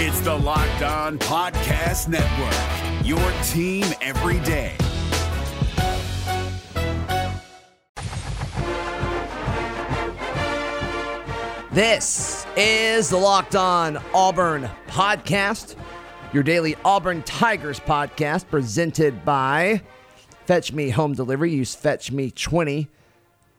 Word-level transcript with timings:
It's 0.00 0.20
the 0.20 0.32
Locked 0.32 0.82
On 0.82 1.18
Podcast 1.18 2.06
Network, 2.06 3.04
your 3.04 3.18
team 3.42 3.84
every 4.00 4.38
day. 4.46 4.76
This 11.72 12.46
is 12.56 13.10
the 13.10 13.16
Locked 13.16 13.56
On 13.56 13.96
Auburn 14.14 14.70
podcast, 14.86 15.74
your 16.32 16.44
daily 16.44 16.76
Auburn 16.84 17.24
Tigers 17.24 17.80
podcast 17.80 18.48
presented 18.48 19.24
by 19.24 19.82
Fetch 20.46 20.72
Me 20.72 20.90
Home 20.90 21.14
Delivery. 21.14 21.50
Use 21.50 21.74
Fetch 21.74 22.12
Me 22.12 22.30
20 22.30 22.86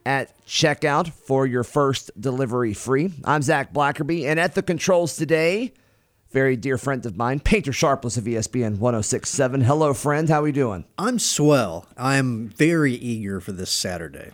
at 0.06 0.34
checkout 0.48 1.12
for 1.12 1.46
your 1.46 1.66
first 1.66 2.12
delivery 2.18 2.74
free. 2.74 3.12
I'm 3.26 3.42
Zac 3.42 3.74
Blackerby, 3.74 4.24
and 4.24 4.40
at 4.40 4.56
the 4.56 4.64
controls 4.64 5.18
today, 5.18 5.74
very 6.32 6.56
dear 6.56 6.78
friend 6.78 7.06
of 7.06 7.18
mine, 7.18 7.40
Painter 7.40 7.74
Sharpless 7.74 8.18
of 8.18 8.26
ESPN 8.26 8.78
1067. 8.78 9.62
Hello, 9.62 9.94
friend. 9.94 10.30
How 10.30 10.40
are 10.40 10.44
we 10.44 10.52
doing? 10.52 10.86
I'm 10.98 11.18
swell. 11.18 11.88
I'm 11.98 12.50
very 12.50 12.94
eager 12.94 13.42
for 13.42 13.52
this 13.52 13.72
Saturday. 13.72 14.32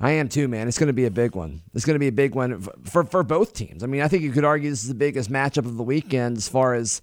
I 0.00 0.12
am 0.12 0.28
too, 0.28 0.46
man. 0.46 0.68
It's 0.68 0.78
going 0.78 0.88
to 0.88 0.92
be 0.92 1.06
a 1.06 1.10
big 1.10 1.34
one. 1.34 1.62
It's 1.74 1.84
going 1.84 1.96
to 1.96 2.00
be 2.00 2.06
a 2.06 2.12
big 2.12 2.36
one 2.36 2.62
for, 2.84 3.02
for 3.02 3.24
both 3.24 3.52
teams. 3.52 3.82
I 3.82 3.88
mean, 3.88 4.00
I 4.00 4.06
think 4.06 4.22
you 4.22 4.30
could 4.30 4.44
argue 4.44 4.70
this 4.70 4.82
is 4.82 4.88
the 4.88 4.94
biggest 4.94 5.28
matchup 5.28 5.66
of 5.66 5.76
the 5.76 5.82
weekend 5.82 6.36
as 6.36 6.48
far 6.48 6.74
as 6.74 7.02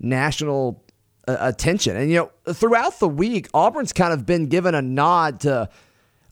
national 0.00 0.82
uh, 1.28 1.36
attention. 1.38 1.96
And, 1.96 2.10
you 2.10 2.30
know, 2.46 2.52
throughout 2.52 2.98
the 2.98 3.08
week, 3.08 3.48
Auburn's 3.54 3.92
kind 3.92 4.12
of 4.12 4.26
been 4.26 4.46
given 4.46 4.74
a 4.74 4.82
nod 4.82 5.40
to, 5.40 5.68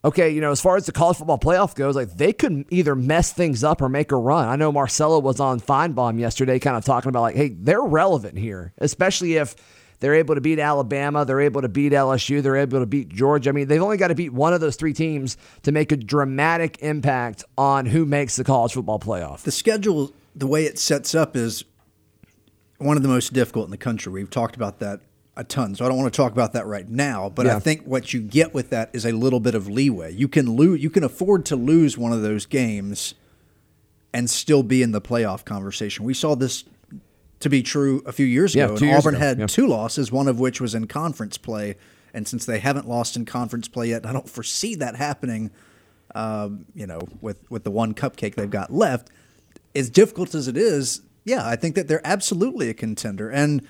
okay, 0.05 0.31
you 0.31 0.41
know, 0.41 0.51
as 0.51 0.61
far 0.61 0.77
as 0.77 0.87
the 0.87 0.93
college 0.93 1.17
football 1.17 1.39
playoff 1.39 1.75
goes, 1.75 1.95
like 1.95 2.17
they 2.17 2.33
could 2.33 2.65
either 2.71 2.95
mess 2.95 3.33
things 3.33 3.63
up 3.63 3.81
or 3.81 3.89
make 3.89 4.13
a 4.13 4.17
run. 4.17 4.49
I 4.49 4.57
know 4.57 4.73
Marcelo 4.73 5.19
was 5.19 5.41
on 5.41 5.61
Finebaum 5.61 6.19
yesterday 6.19 6.59
kind 6.59 6.77
of 6.77 6.85
talking 6.85 7.09
about, 7.09 7.23
like, 7.23 7.37
hey, 7.37 7.51
they're 7.51 7.83
relevant 7.83 8.39
here, 8.39 8.73
especially 8.79 9.35
if 9.37 9.55
they're 10.01 10.15
able 10.15 10.35
to 10.35 10.41
beat 10.41 10.59
Alabama. 10.59 11.25
They're 11.25 11.41
able 11.41 11.63
to 11.63 11.69
beat 11.69 11.93
LSU. 11.93 12.43
They're 12.43 12.57
able 12.57 12.81
to 12.81 12.87
beat 12.87 13.09
Georgia. 13.11 13.51
I 13.51 13.53
mean, 13.53 13.69
they've 13.69 13.83
only 13.83 13.97
got 13.97 14.09
to 14.09 14.17
beat 14.17 14.33
one 14.33 14.53
of 14.53 14.61
those 14.61 14.75
three 14.75 14.93
teams 14.93 15.37
to 15.63 15.71
make 15.71 15.93
a 15.93 15.97
dramatic 15.97 16.79
impact 16.81 17.45
on 17.57 17.87
who 17.87 18.05
makes 18.05 18.35
the 18.35 18.43
college 18.43 18.73
football 18.73 18.99
playoff. 18.99 19.43
The 19.43 19.53
schedule, 19.53 20.13
the 20.35 20.49
way 20.49 20.65
it 20.65 20.81
sets 20.81 21.15
up, 21.15 21.37
is 21.37 21.65
one 22.79 22.97
of 22.97 23.05
the 23.05 23.09
most 23.09 23.33
difficult 23.33 23.67
in 23.67 23.71
the 23.71 23.77
country. 23.77 24.11
We've 24.11 24.29
talked 24.29 24.57
about 24.57 24.81
that 24.81 25.03
a 25.37 25.45
ton, 25.45 25.75
so 25.75 25.85
I 25.85 25.89
don't 25.89 25.97
want 25.97 26.13
to 26.13 26.17
talk 26.17 26.33
about 26.33 26.53
that 26.53 26.67
right 26.67 26.89
now. 26.89 27.31
But 27.31 27.47
Yeah. 27.47 27.57
I 27.57 27.59
think 27.61 27.85
what 27.85 28.13
you 28.13 28.21
get 28.21 28.53
with 28.53 28.71
that 28.71 28.91
is 28.93 29.07
a 29.07 29.13
little 29.13 29.41
bit 29.41 29.55
of 29.55 29.67
leeway. 29.69 30.13
You 30.13 30.29
can 30.29 30.57
lose. 30.57 30.83
You 30.83 30.91
can 30.91 31.05
afford 31.05 31.47
to 31.47 31.57
lose 31.57 31.97
one 31.97 32.13
of 32.13 32.21
those 32.23 32.45
games 32.47 33.15
and 34.13 34.29
still 34.29 34.63
be 34.63 34.83
in 34.83 34.93
the 34.93 35.01
playoff 35.01 35.45
conversation. 35.45 36.05
We 36.05 36.13
saw 36.15 36.35
this 36.35 36.65
to 37.41 37.49
be 37.49 37.63
true 37.63 38.03
a 38.07 38.13
few 38.13 38.27
years 38.27 38.55
Yeah, 38.55 38.65
ago. 38.67 38.73
and 38.75 38.83
years 38.83 38.99
Auburn 38.99 39.15
ago. 39.15 39.25
had 39.25 39.39
Yeah. 39.39 39.47
two 39.47 39.67
losses, 39.67 40.13
one 40.13 40.29
of 40.29 40.39
which 40.39 40.61
was 40.61 40.75
in 40.75 40.87
conference 40.87 41.39
play. 41.39 41.77
And 42.15 42.29
since 42.29 42.45
they 42.45 42.59
haven't 42.59 42.87
lost 42.87 43.17
in 43.17 43.25
conference 43.25 43.69
play 43.69 43.89
yet, 43.89 44.05
I 44.05 44.13
don't 44.13 44.29
foresee 44.29 44.75
that 44.77 44.97
happening. 44.97 45.51
Um, 46.15 46.67
you 46.75 46.87
know, 46.87 47.01
with 47.23 47.39
with 47.51 47.65
the 47.65 47.71
one 47.71 47.95
cupcake 47.95 48.35
they've 48.35 48.51
got 48.51 48.71
left, 48.71 49.09
as 49.75 49.89
difficult 49.89 50.35
as 50.35 50.47
it 50.47 50.59
is, 50.59 51.01
yeah, 51.25 51.49
I 51.49 51.57
think 51.57 51.75
that 51.75 51.89
they're 51.89 52.07
absolutely 52.07 52.69
a 52.69 52.75
contender. 52.75 53.31
And 53.31 53.63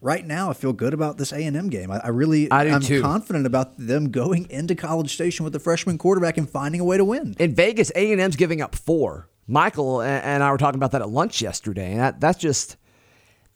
right 0.00 0.26
now, 0.26 0.50
I 0.50 0.54
feel 0.54 0.72
good 0.72 0.94
about 0.94 1.18
this 1.18 1.32
A 1.32 1.44
and 1.44 1.56
M 1.56 1.68
game. 1.68 1.90
I, 1.90 2.00
I 2.04 2.08
really, 2.08 2.50
I 2.50 2.66
am 2.66 2.82
confident 2.82 3.46
about 3.46 3.78
them 3.78 4.10
going 4.10 4.50
into 4.50 4.74
College 4.74 5.12
Station 5.12 5.44
with 5.44 5.52
the 5.52 5.58
freshman 5.58 5.98
quarterback 5.98 6.36
and 6.38 6.48
finding 6.48 6.80
a 6.80 6.84
way 6.84 6.96
to 6.96 7.04
win. 7.04 7.34
In 7.38 7.54
Vegas, 7.54 7.92
A 7.94 8.12
and 8.12 8.20
M's 8.20 8.36
giving 8.36 8.60
up 8.60 8.74
four. 8.74 9.28
Michael 9.46 10.00
and 10.00 10.24
and 10.24 10.42
I 10.44 10.52
were 10.52 10.58
talking 10.58 10.78
about 10.78 10.92
that 10.92 11.02
at 11.02 11.08
lunch 11.08 11.42
yesterday, 11.42 11.92
and 11.92 12.00
that, 12.00 12.20
that's 12.20 12.38
just 12.38 12.76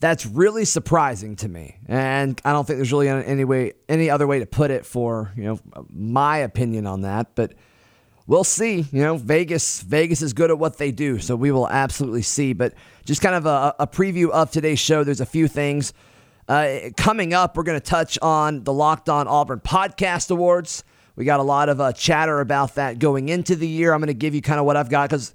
that's 0.01 0.27
really 0.27 0.65
surprising 0.65 1.37
to 1.37 1.49
me. 1.49 1.77
And 1.87 2.41
I 2.45 2.53
don't 2.53 2.67
think 2.67 2.79
there's 2.79 2.93
really 2.93 3.09
any 3.09 3.45
way, 3.45 3.75
any 3.89 4.11
other 4.11 4.27
way 4.27 4.41
to 4.41 4.47
put 4.47 4.71
it 4.71 4.85
for 4.85 5.33
you 5.37 5.45
know 5.45 5.61
my 5.89 6.39
opinion 6.39 6.87
on 6.87 7.03
that. 7.03 7.37
But 7.37 7.55
we'll 8.27 8.45
see. 8.45 8.85
You 8.91 9.03
know, 9.03 9.17
Vegas, 9.17 9.83
Vegas 9.83 10.21
is 10.21 10.33
good 10.33 10.51
at 10.51 10.59
what 10.59 10.79
they 10.79 10.91
do, 10.91 11.21
so 11.21 11.37
we 11.37 11.53
will 11.53 11.69
absolutely 11.69 12.23
see. 12.23 12.55
But 12.55 12.75
just 13.05 13.23
kind 13.23 13.37
of 13.37 13.47
a, 13.47 13.77
a 13.79 13.87
preview 13.87 14.31
of 14.31 14.51
today's 14.51 14.81
show. 14.81 15.05
There's 15.05 15.21
a 15.21 15.27
few 15.27 15.47
things 15.47 15.93
uh, 16.49 16.91
coming 16.97 17.35
up. 17.35 17.57
We're 17.57 17.63
going 17.63 17.81
to 17.81 17.85
touch 17.85 18.19
on 18.21 18.65
the 18.65 18.73
Locked 18.73 19.09
On 19.09 19.27
Auburn 19.27 19.61
Podcast 19.61 20.31
Awards. 20.31 20.85
We 21.17 21.25
got 21.25 21.41
a 21.41 21.45
lot 21.45 21.69
of 21.69 21.81
uh, 21.81 21.93
chatter 21.93 22.41
about 22.41 22.75
that 22.75 22.99
going 22.99 23.29
into 23.29 23.55
the 23.55 23.69
year. 23.69 23.93
I'm 23.93 24.01
going 24.01 24.09
to 24.09 24.15
give 24.15 24.35
you 24.35 24.43
kind 24.43 24.59
of 24.59 24.67
what 24.67 24.77
I've 24.77 24.91
got 24.91 25.09
because 25.09 25.33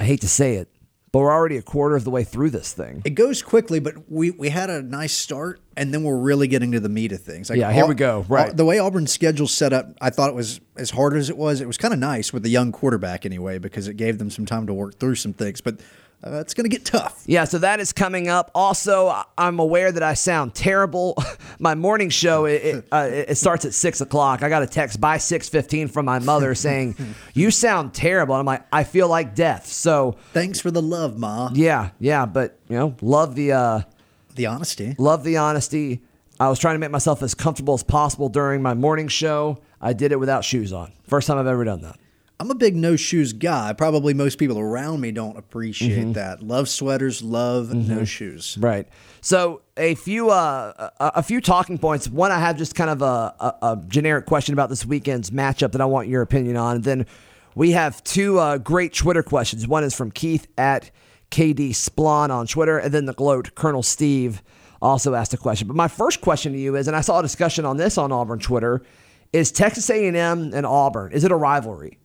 I 0.00 0.04
hate 0.04 0.22
to 0.22 0.28
say 0.28 0.54
it, 0.54 0.68
but 1.12 1.18
we're 1.18 1.32
already 1.32 1.58
a 1.58 1.62
quarter 1.62 1.94
of 1.94 2.04
the 2.04 2.10
way 2.10 2.24
through 2.24 2.48
this 2.50 2.72
thing. 2.72 3.02
It 3.04 3.10
goes 3.10 3.42
quickly, 3.42 3.78
but 3.78 4.10
we, 4.10 4.30
we 4.30 4.48
had 4.48 4.70
a 4.70 4.80
nice 4.80 5.12
start, 5.12 5.60
and 5.76 5.92
then 5.92 6.02
we're 6.02 6.16
really 6.16 6.48
getting 6.48 6.72
to 6.72 6.80
the 6.80 6.88
meat 6.88 7.12
of 7.12 7.20
things. 7.20 7.50
Like 7.50 7.58
Yeah, 7.58 7.70
here 7.72 7.86
we 7.86 7.94
go. 7.94 8.24
Right. 8.26 8.56
The 8.56 8.64
way 8.64 8.78
Auburn's 8.78 9.12
schedule 9.12 9.46
set 9.46 9.74
up, 9.74 9.86
I 10.00 10.08
thought 10.08 10.30
it 10.30 10.34
was 10.34 10.60
as 10.76 10.90
hard 10.90 11.14
as 11.14 11.28
it 11.28 11.36
was. 11.36 11.60
It 11.60 11.66
was 11.66 11.76
kind 11.76 11.92
of 11.92 12.00
nice 12.00 12.32
with 12.32 12.42
the 12.42 12.48
young 12.48 12.72
quarterback 12.72 13.26
anyway, 13.26 13.58
because 13.58 13.88
it 13.88 13.98
gave 13.98 14.18
them 14.18 14.30
some 14.30 14.46
time 14.46 14.66
to 14.66 14.72
work 14.72 14.98
through 14.98 15.16
some 15.16 15.34
things. 15.34 15.60
But 15.60 15.80
uh, 16.24 16.36
it's 16.40 16.54
going 16.54 16.68
to 16.68 16.74
get 16.74 16.84
tough. 16.84 17.22
Yeah, 17.26 17.44
so 17.44 17.58
that 17.58 17.80
is 17.80 17.92
coming 17.92 18.28
up. 18.28 18.50
Also, 18.54 19.12
I'm 19.36 19.58
aware 19.58 19.90
that 19.90 20.02
I 20.02 20.14
sound 20.14 20.54
terrible. 20.54 21.16
My 21.58 21.74
morning 21.74 22.10
show 22.10 22.44
it 22.44 22.62
it, 22.64 22.88
uh, 22.92 23.08
it 23.10 23.36
starts 23.36 23.64
at 23.64 23.74
six 23.74 24.00
o'clock. 24.00 24.42
I 24.42 24.48
got 24.48 24.62
a 24.62 24.66
text 24.66 25.00
by 25.00 25.18
six 25.18 25.48
fifteen 25.48 25.88
from 25.88 26.04
my 26.06 26.18
mother 26.18 26.54
saying, 26.66 26.96
"You 27.34 27.50
sound 27.50 27.94
terrible." 27.94 28.34
And 28.34 28.40
I'm 28.40 28.46
like, 28.46 28.64
"I 28.72 28.84
feel 28.84 29.08
like 29.08 29.34
death." 29.34 29.66
So 29.66 30.16
Thanks 30.32 30.60
for 30.60 30.70
the 30.70 30.82
love, 30.82 31.18
Ma. 31.18 31.50
yeah, 31.54 31.90
yeah, 31.98 32.26
but 32.26 32.58
you 32.68 32.76
know, 32.78 32.94
love 33.02 33.34
the 33.34 33.52
uh, 33.52 33.80
The 34.34 34.46
honesty. 34.46 34.94
love 34.98 35.24
the 35.24 35.36
honesty. 35.38 36.02
I 36.40 36.48
was 36.48 36.58
trying 36.58 36.74
to 36.74 36.78
make 36.80 36.90
myself 36.90 37.22
as 37.22 37.34
comfortable 37.34 37.74
as 37.74 37.82
possible 37.84 38.28
during 38.28 38.62
my 38.62 38.74
morning 38.74 39.06
show. 39.08 39.58
I 39.80 39.92
did 39.92 40.10
it 40.12 40.18
without 40.18 40.44
shoes 40.44 40.72
on. 40.72 40.92
First 41.04 41.26
time 41.26 41.38
I've 41.38 41.46
ever 41.46 41.64
done 41.64 41.82
that. 41.82 41.96
I'm 42.42 42.50
a 42.50 42.56
big 42.56 42.74
no 42.74 42.96
shoes 42.96 43.32
guy. 43.32 43.72
Probably 43.72 44.14
most 44.14 44.36
people 44.36 44.58
around 44.58 45.00
me 45.00 45.12
don't 45.12 45.36
appreciate 45.38 45.96
Mm-hmm. 46.00 46.12
that. 46.14 46.42
Love 46.42 46.68
sweaters, 46.68 47.22
love 47.22 47.72
no 47.72 48.04
shoes. 48.04 48.58
Right. 48.60 48.88
So 49.20 49.62
a 49.76 49.94
few 49.94 50.30
uh, 50.30 50.90
a, 50.98 51.12
a 51.18 51.22
few 51.22 51.40
talking 51.40 51.78
points. 51.78 52.08
One, 52.08 52.32
I 52.32 52.40
have 52.40 52.56
just 52.58 52.74
kind 52.74 52.90
of 52.90 53.00
a, 53.00 53.04
a, 53.38 53.54
a 53.62 53.82
generic 53.86 54.26
question 54.26 54.54
about 54.54 54.70
this 54.70 54.84
weekend's 54.84 55.30
matchup 55.30 55.70
that 55.70 55.80
I 55.80 55.84
want 55.84 56.08
your 56.08 56.20
opinion 56.22 56.56
on. 56.56 56.74
And 56.76 56.84
then 56.84 57.06
we 57.54 57.70
have 57.70 58.02
two 58.02 58.40
uh, 58.40 58.58
great 58.58 58.92
Twitter 58.92 59.22
questions. 59.22 59.68
One 59.68 59.84
is 59.84 59.94
from 59.94 60.10
Keith 60.10 60.48
at 60.58 60.90
KD 61.30 61.70
Splon 61.70 62.30
on 62.30 62.48
Twitter, 62.48 62.76
and 62.76 62.92
then 62.92 63.06
the 63.06 63.14
gloat 63.14 63.54
Colonel 63.54 63.84
Steve 63.84 64.42
also 64.82 65.14
asked 65.14 65.32
a 65.32 65.36
question. 65.36 65.68
But 65.68 65.76
my 65.76 65.86
first 65.86 66.20
question 66.20 66.52
to 66.54 66.58
you 66.58 66.74
is, 66.74 66.88
and 66.88 66.96
I 66.96 67.02
saw 67.02 67.20
a 67.20 67.22
discussion 67.22 67.64
on 67.64 67.76
this 67.76 67.96
on 67.98 68.10
Auburn 68.10 68.40
Twitter, 68.40 68.82
is 69.32 69.52
Texas 69.52 69.88
A&M 69.90 70.14
and 70.52 70.66
Auburn 70.66 71.12
is 71.12 71.22
it 71.22 71.30
a 71.30 71.36
rivalry? 71.36 71.98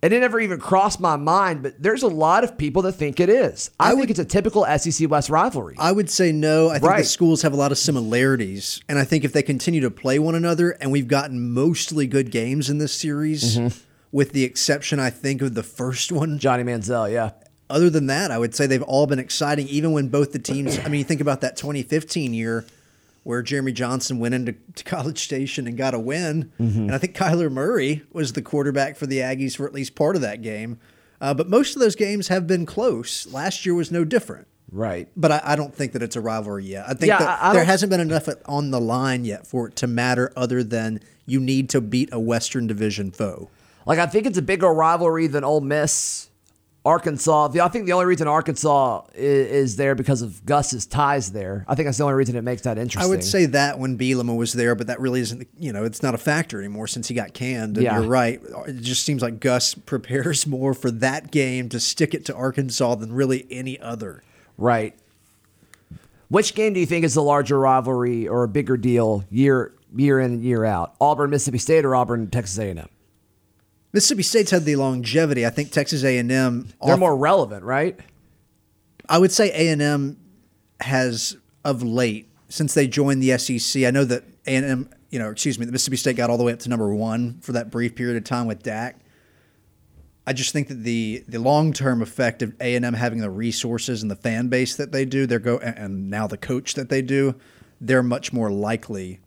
It 0.00 0.10
never 0.12 0.38
even 0.38 0.60
crossed 0.60 1.00
my 1.00 1.16
mind, 1.16 1.62
but 1.64 1.82
there's 1.82 2.04
a 2.04 2.08
lot 2.08 2.44
of 2.44 2.56
people 2.56 2.82
that 2.82 2.92
think 2.92 3.18
it 3.18 3.28
is. 3.28 3.70
I, 3.80 3.96
think 3.96 4.10
it's 4.10 4.20
a 4.20 4.24
typical 4.24 4.64
SEC 4.78 5.10
West 5.10 5.28
rivalry. 5.28 5.74
I 5.76 5.90
would 5.90 6.08
say 6.08 6.30
no. 6.30 6.68
I 6.68 6.74
think 6.74 6.84
Right. 6.84 6.98
the 7.02 7.04
schools 7.08 7.42
have 7.42 7.52
a 7.52 7.56
lot 7.56 7.72
of 7.72 7.78
similarities, 7.78 8.80
and 8.88 8.96
I 8.98 9.02
think 9.04 9.24
if 9.24 9.32
they 9.32 9.42
continue 9.42 9.80
to 9.80 9.90
play 9.90 10.18
one 10.20 10.34
another, 10.36 10.70
and 10.80 10.92
we've 10.92 11.08
gotten 11.08 11.52
mostly 11.52 12.06
good 12.06 12.30
games 12.30 12.70
in 12.70 12.78
this 12.78 12.92
series, 12.92 13.56
Mm-hmm. 13.58 13.76
with 14.12 14.32
the 14.32 14.44
exception, 14.44 15.00
I 15.00 15.10
think, 15.10 15.42
of 15.42 15.54
the 15.54 15.62
first 15.64 16.12
one. 16.12 16.38
Johnny 16.38 16.62
Manziel, 16.62 17.10
yeah. 17.12 17.30
Other 17.68 17.90
than 17.90 18.06
that, 18.06 18.30
I 18.30 18.38
would 18.38 18.54
say 18.54 18.66
they've 18.66 18.80
all 18.82 19.06
been 19.06 19.18
exciting, 19.18 19.66
even 19.68 19.92
when 19.92 20.08
both 20.08 20.32
the 20.32 20.38
teams. 20.38 20.78
I 20.78 20.84
mean, 20.84 21.00
you 21.00 21.04
think 21.04 21.20
about 21.20 21.40
that 21.42 21.56
2015 21.56 22.32
year 22.32 22.64
where 23.22 23.42
Jeremy 23.42 23.72
Johnson 23.72 24.18
went 24.18 24.34
into 24.34 24.54
to 24.76 24.84
College 24.84 25.18
Station 25.22 25.66
and 25.66 25.76
got 25.76 25.94
a 25.94 25.98
win, 25.98 26.52
Mm-hmm. 26.60 26.78
and 26.80 26.94
I 26.94 26.98
think 26.98 27.14
Kyler 27.16 27.50
Murray 27.50 28.02
was 28.12 28.32
the 28.32 28.42
quarterback 28.42 28.96
for 28.96 29.06
the 29.06 29.18
Aggies 29.18 29.56
for 29.56 29.66
at 29.66 29.74
least 29.74 29.94
part 29.94 30.16
of 30.16 30.22
that 30.22 30.42
game. 30.42 30.78
Uh, 31.20 31.34
but 31.34 31.48
most 31.48 31.74
of 31.76 31.80
those 31.80 31.96
games 31.96 32.28
have 32.28 32.46
been 32.46 32.64
close. 32.64 33.26
Last 33.32 33.66
year 33.66 33.74
was 33.74 33.90
no 33.90 34.04
different. 34.04 34.46
Right. 34.70 35.08
But 35.16 35.32
I, 35.32 35.40
I 35.44 35.56
don't 35.56 35.74
think 35.74 35.92
that 35.92 36.02
it's 36.02 36.14
a 36.14 36.20
rivalry 36.20 36.66
yet. 36.66 36.84
I 36.86 36.94
think 36.94 37.08
Yeah, 37.08 37.18
that 37.18 37.42
I- 37.42 37.50
I 37.50 37.52
there 37.54 37.64
hasn't 37.64 37.90
been 37.90 38.00
enough 38.00 38.28
on 38.46 38.70
the 38.70 38.80
line 38.80 39.24
yet 39.24 39.46
for 39.46 39.68
it 39.68 39.76
to 39.76 39.86
matter 39.86 40.32
other 40.36 40.62
than 40.62 41.00
you 41.26 41.40
need 41.40 41.70
to 41.70 41.80
beat 41.80 42.10
a 42.12 42.20
Western 42.20 42.66
Division 42.66 43.10
foe. 43.10 43.50
Like 43.86 43.98
I 43.98 44.06
think 44.06 44.26
it's 44.26 44.38
a 44.38 44.42
bigger 44.42 44.68
rivalry 44.72 45.26
than 45.26 45.42
Ole 45.42 45.62
Miss, 45.62 46.28
Arkansas. 46.88 47.48
The- 47.48 47.60
I 47.60 47.68
think 47.68 47.86
the 47.86 47.92
only 47.92 48.06
reason 48.06 48.26
Arkansas 48.26 49.02
is, 49.14 49.46
is 49.70 49.76
there 49.76 49.94
because 49.94 50.22
of 50.22 50.44
Gus's 50.46 50.86
ties 50.86 51.32
there. 51.32 51.64
I 51.68 51.74
think 51.74 51.86
that's 51.86 51.98
the 51.98 52.04
only 52.04 52.14
reason 52.16 52.34
it 52.36 52.42
makes 52.42 52.62
that 52.62 52.78
interesting. 52.78 53.02
I 53.02 53.08
would 53.08 53.22
say 53.22 53.46
that 53.46 53.78
when 53.78 53.98
Bielema 53.98 54.36
was 54.36 54.52
there, 54.54 54.74
but 54.74 54.86
that 54.88 54.98
really 55.00 55.20
isn't, 55.20 55.46
you 55.58 55.72
know, 55.72 55.84
it's 55.84 56.02
not 56.02 56.14
a 56.14 56.18
factor 56.18 56.58
anymore 56.58 56.86
since 56.88 57.08
he 57.08 57.14
got 57.14 57.34
canned. 57.34 57.76
And 57.76 57.84
Yeah. 57.84 58.00
you're 58.00 58.08
right. 58.08 58.40
It 58.66 58.80
just 58.80 59.04
seems 59.04 59.22
like 59.22 59.38
Gus 59.40 59.74
prepares 59.92 60.46
more 60.46 60.74
for 60.74 60.90
that 60.90 61.30
game 61.30 61.68
to 61.68 61.78
stick 61.78 62.14
it 62.14 62.24
to 62.26 62.34
Arkansas 62.34 62.94
than 62.96 63.12
really 63.12 63.46
any 63.50 63.78
other. 63.80 64.22
right. 64.56 64.94
Which 66.30 66.54
game 66.54 66.74
do 66.74 66.80
you 66.80 66.84
think 66.86 67.04
is 67.06 67.14
the 67.14 67.22
larger 67.22 67.58
rivalry 67.58 68.28
or 68.28 68.44
a 68.44 68.48
bigger 68.48 68.76
deal 68.76 69.24
year 69.30 69.72
year 69.96 70.20
in 70.20 70.32
and 70.32 70.42
year 70.44 70.62
out? 70.64 70.94
Auburn, 71.00 71.30
Mississippi 71.30 71.56
State, 71.56 71.86
or 71.86 71.96
Auburn, 71.96 72.28
Texas 72.28 72.58
A&M? 72.58 72.86
Mississippi 73.92 74.22
State's 74.22 74.50
had 74.50 74.64
the 74.64 74.76
longevity. 74.76 75.46
I 75.46 75.50
think 75.50 75.70
Texas 75.70 76.04
A&M 76.04 76.28
They're 76.28 76.94
off- 76.94 76.98
more 76.98 77.16
relevant, 77.16 77.64
right? 77.64 77.98
I 79.08 79.18
would 79.18 79.32
say 79.32 79.50
A 79.50 79.72
and 79.72 79.80
M 79.80 80.18
has 80.80 81.36
of 81.64 81.82
late 81.82 82.28
since 82.48 82.74
they 82.74 82.86
joined 82.86 83.22
the 83.22 83.36
SEC. 83.38 83.84
I 83.84 83.90
know 83.90 84.04
that 84.04 84.24
A 84.46 84.56
and 84.56 84.64
M, 84.66 84.90
you 85.10 85.18
know, 85.18 85.30
excuse 85.30 85.58
me, 85.58 85.64
the 85.64 85.72
Mississippi 85.72 85.96
State 85.96 86.16
got 86.16 86.28
all 86.28 86.36
the 86.36 86.44
way 86.44 86.52
up 86.52 86.58
to 86.60 86.68
number 86.68 86.94
one 86.94 87.38
for 87.40 87.52
that 87.52 87.70
brief 87.70 87.94
period 87.94 88.16
of 88.16 88.24
time 88.24 88.46
with 88.46 88.62
Dak. 88.62 89.00
I 90.26 90.34
just 90.34 90.52
think 90.52 90.68
that 90.68 90.82
the 90.84 91.24
the 91.26 91.38
long 91.38 91.72
term 91.72 92.02
effect 92.02 92.42
of 92.42 92.54
A 92.60 92.76
and 92.76 92.84
M 92.84 92.92
having 92.92 93.20
the 93.20 93.30
resources 93.30 94.02
and 94.02 94.10
the 94.10 94.16
fan 94.16 94.48
base 94.48 94.76
that 94.76 94.92
they 94.92 95.06
do, 95.06 95.26
they're 95.26 95.38
go 95.38 95.56
and 95.58 96.10
now 96.10 96.26
the 96.26 96.36
coach 96.36 96.74
that 96.74 96.90
they 96.90 97.00
do, 97.00 97.34
they're 97.80 98.02
much 98.02 98.30
more 98.30 98.50
likely 98.50 99.20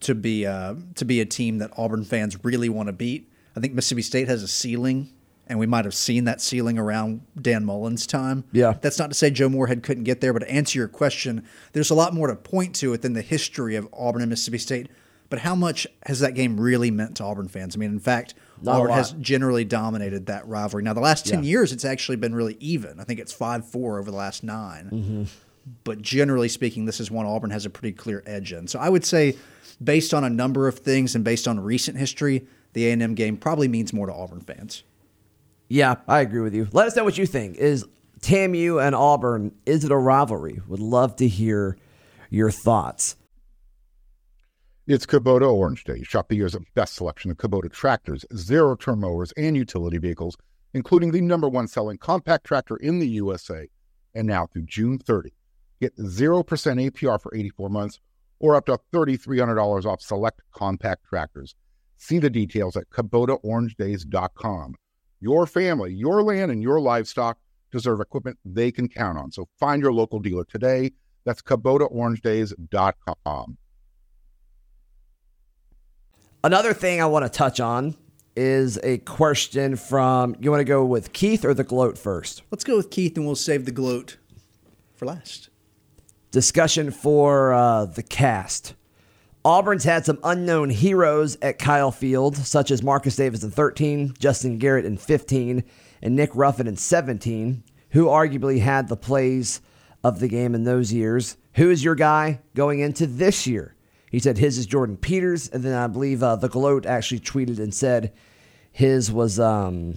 to 0.00 0.14
be 0.14 0.46
uh, 0.46 0.76
to 0.94 1.04
be 1.04 1.20
a 1.20 1.26
team 1.26 1.58
that 1.58 1.70
Auburn 1.76 2.04
fans 2.04 2.42
really 2.42 2.70
want 2.70 2.86
to 2.86 2.94
beat. 2.94 3.29
I 3.56 3.60
think 3.60 3.74
Mississippi 3.74 4.02
State 4.02 4.28
has 4.28 4.42
a 4.42 4.48
ceiling, 4.48 5.10
and 5.46 5.58
we 5.58 5.66
might 5.66 5.84
have 5.84 5.94
seen 5.94 6.24
that 6.24 6.40
ceiling 6.40 6.78
around 6.78 7.22
Dan 7.40 7.64
Mullen's 7.64 8.06
time. 8.06 8.44
Yeah. 8.52 8.74
that's 8.80 8.98
not 8.98 9.10
to 9.10 9.14
say 9.14 9.30
Joe 9.30 9.48
Moorhead 9.48 9.82
couldn't 9.82 10.04
get 10.04 10.20
there, 10.20 10.32
but 10.32 10.40
to 10.40 10.50
answer 10.50 10.78
your 10.78 10.88
question, 10.88 11.44
there's 11.72 11.90
a 11.90 11.94
lot 11.94 12.14
more 12.14 12.28
to 12.28 12.36
point 12.36 12.74
to 12.76 12.92
it 12.92 13.02
than 13.02 13.12
the 13.14 13.22
history 13.22 13.74
of 13.76 13.88
Auburn 13.92 14.22
and 14.22 14.30
Mississippi 14.30 14.58
State. 14.58 14.88
But 15.28 15.40
how 15.40 15.54
much 15.54 15.86
has 16.06 16.18
that 16.20 16.34
game 16.34 16.60
really 16.60 16.90
meant 16.90 17.16
to 17.18 17.24
Auburn 17.24 17.46
fans? 17.46 17.76
I 17.76 17.78
mean, 17.78 17.90
in 17.90 18.00
fact, 18.00 18.34
Not 18.62 18.76
Auburn 18.80 18.92
has 18.92 19.12
generally 19.12 19.64
dominated 19.64 20.26
that 20.26 20.46
rivalry. 20.48 20.82
Now, 20.82 20.92
the 20.92 21.00
last 21.00 21.24
10 21.26 21.44
Yeah. 21.44 21.50
years, 21.50 21.72
it's 21.72 21.84
actually 21.84 22.16
been 22.16 22.34
really 22.34 22.56
even. 22.58 22.98
I 22.98 23.04
think 23.04 23.20
it's 23.20 23.32
5 23.32 23.64
4 23.64 23.98
over 24.00 24.10
the 24.10 24.16
last 24.16 24.42
9 24.42 24.90
Mm-hmm. 24.92 25.22
But 25.84 26.02
generally 26.02 26.48
speaking, 26.48 26.86
this 26.86 26.98
is 27.00 27.10
one 27.12 27.26
Auburn 27.26 27.50
has 27.50 27.64
a 27.66 27.70
pretty 27.70 27.92
clear 27.92 28.22
edge 28.26 28.52
in. 28.52 28.66
So 28.66 28.78
I 28.80 28.88
would 28.88 29.04
say, 29.04 29.36
based 29.82 30.12
on 30.14 30.24
a 30.24 30.30
number 30.30 30.66
of 30.66 30.78
things 30.80 31.14
and 31.14 31.22
based 31.22 31.46
on 31.46 31.60
recent 31.60 31.96
history, 31.98 32.46
the 32.72 32.88
A&M 32.88 33.14
game 33.14 33.36
probably 33.36 33.68
means 33.68 33.92
more 33.92 34.06
to 34.06 34.12
Auburn 34.12 34.40
fans. 34.40 34.84
Yeah, 35.68 35.96
I 36.08 36.20
agree 36.20 36.40
with 36.40 36.54
you. 36.54 36.68
Let 36.72 36.86
us 36.86 36.96
know 36.96 37.04
what 37.04 37.18
you 37.18 37.26
think. 37.26 37.56
Is 37.56 37.84
TAMU 38.20 38.84
and 38.84 38.94
Auburn, 38.94 39.52
is 39.66 39.84
it 39.84 39.90
a 39.90 39.96
rivalry? 39.96 40.60
Would 40.68 40.80
love 40.80 41.16
to 41.16 41.28
hear 41.28 41.76
your 42.28 42.50
thoughts. 42.50 43.16
It's 44.86 45.06
Kubota 45.06 45.52
Orange 45.52 45.84
Day. 45.84 46.02
Shop 46.02 46.28
the 46.28 46.36
year's 46.36 46.56
best 46.74 46.94
selection 46.94 47.30
of 47.30 47.36
Kubota 47.36 47.70
tractors, 47.70 48.24
zero 48.34 48.74
turn 48.74 49.00
mowers, 49.00 49.32
and 49.36 49.56
utility 49.56 49.98
vehicles, 49.98 50.36
including 50.74 51.12
the 51.12 51.20
number 51.20 51.48
one 51.48 51.68
selling 51.68 51.98
compact 51.98 52.44
tractor 52.44 52.76
in 52.76 52.98
the 52.98 53.06
USA. 53.08 53.68
And 54.14 54.26
now 54.26 54.46
through 54.46 54.62
June 54.62 54.98
30, 54.98 55.32
get 55.80 55.96
0% 55.96 56.44
APR 56.44 57.20
for 57.20 57.34
84 57.34 57.68
months 57.68 58.00
or 58.40 58.56
up 58.56 58.66
to 58.66 58.78
$3,300 58.92 59.84
off 59.84 60.00
select 60.00 60.40
compact 60.52 61.04
tractors. 61.04 61.54
See 62.00 62.18
the 62.18 62.30
details 62.30 62.76
at 62.78 62.88
KubotaOrangeDays.com. 62.90 64.74
Your 65.20 65.46
family, 65.46 65.92
your 65.92 66.22
land, 66.22 66.50
and 66.50 66.62
your 66.62 66.80
livestock 66.80 67.36
deserve 67.70 68.00
equipment 68.00 68.38
they 68.42 68.72
can 68.72 68.88
count 68.88 69.18
on. 69.18 69.30
So 69.30 69.46
find 69.58 69.82
your 69.82 69.92
local 69.92 70.18
dealer 70.18 70.44
today. 70.44 70.92
That's 71.24 71.42
KubotaOrangeDays.com. 71.42 73.58
Another 76.42 76.72
thing 76.72 77.02
I 77.02 77.06
want 77.06 77.26
to 77.26 77.28
touch 77.28 77.60
on 77.60 77.94
is 78.34 78.78
a 78.82 78.96
question 78.98 79.76
from 79.76 80.36
you 80.40 80.50
want 80.50 80.60
to 80.60 80.64
go 80.64 80.86
with 80.86 81.12
Keith 81.12 81.44
or 81.44 81.52
the 81.52 81.64
gloat 81.64 81.98
first? 81.98 82.40
Let's 82.50 82.64
go 82.64 82.78
with 82.78 82.88
Keith 82.88 83.18
and 83.18 83.26
we'll 83.26 83.36
save 83.36 83.66
the 83.66 83.72
gloat 83.72 84.16
for 84.94 85.04
last. 85.04 85.50
Discussion 86.30 86.92
for 86.92 87.52
uh, 87.52 87.84
the 87.84 88.02
cast. 88.02 88.72
Auburn's 89.44 89.84
had 89.84 90.04
some 90.04 90.18
unknown 90.22 90.68
heroes 90.68 91.38
at 91.40 91.58
Kyle 91.58 91.90
Field, 91.90 92.36
such 92.36 92.70
as 92.70 92.82
Marcus 92.82 93.16
Davis 93.16 93.42
in 93.42 93.50
13, 93.50 94.14
Justin 94.18 94.58
Garrett 94.58 94.84
in 94.84 94.98
15, 94.98 95.64
and 96.02 96.16
Nick 96.16 96.30
Ruffin 96.34 96.66
in 96.66 96.76
17, 96.76 97.64
who 97.90 98.06
arguably 98.06 98.60
had 98.60 98.88
the 98.88 98.96
plays 98.96 99.62
of 100.04 100.20
the 100.20 100.28
game 100.28 100.54
in 100.54 100.64
those 100.64 100.92
years. 100.92 101.38
Who 101.54 101.70
is 101.70 101.82
your 101.82 101.94
guy 101.94 102.40
going 102.54 102.80
into 102.80 103.06
this 103.06 103.46
year? 103.46 103.74
He 104.10 104.18
said 104.18 104.36
his 104.36 104.58
is 104.58 104.66
Jordyn 104.66 105.00
Peters, 105.00 105.48
and 105.48 105.62
then 105.62 105.74
I 105.74 105.86
believe 105.86 106.22
uh, 106.22 106.36
the 106.36 106.48
Gloat 106.48 106.84
actually 106.84 107.20
tweeted 107.20 107.58
and 107.58 107.72
said 107.72 108.12
his 108.72 109.10
was 109.10 109.40
um, 109.40 109.96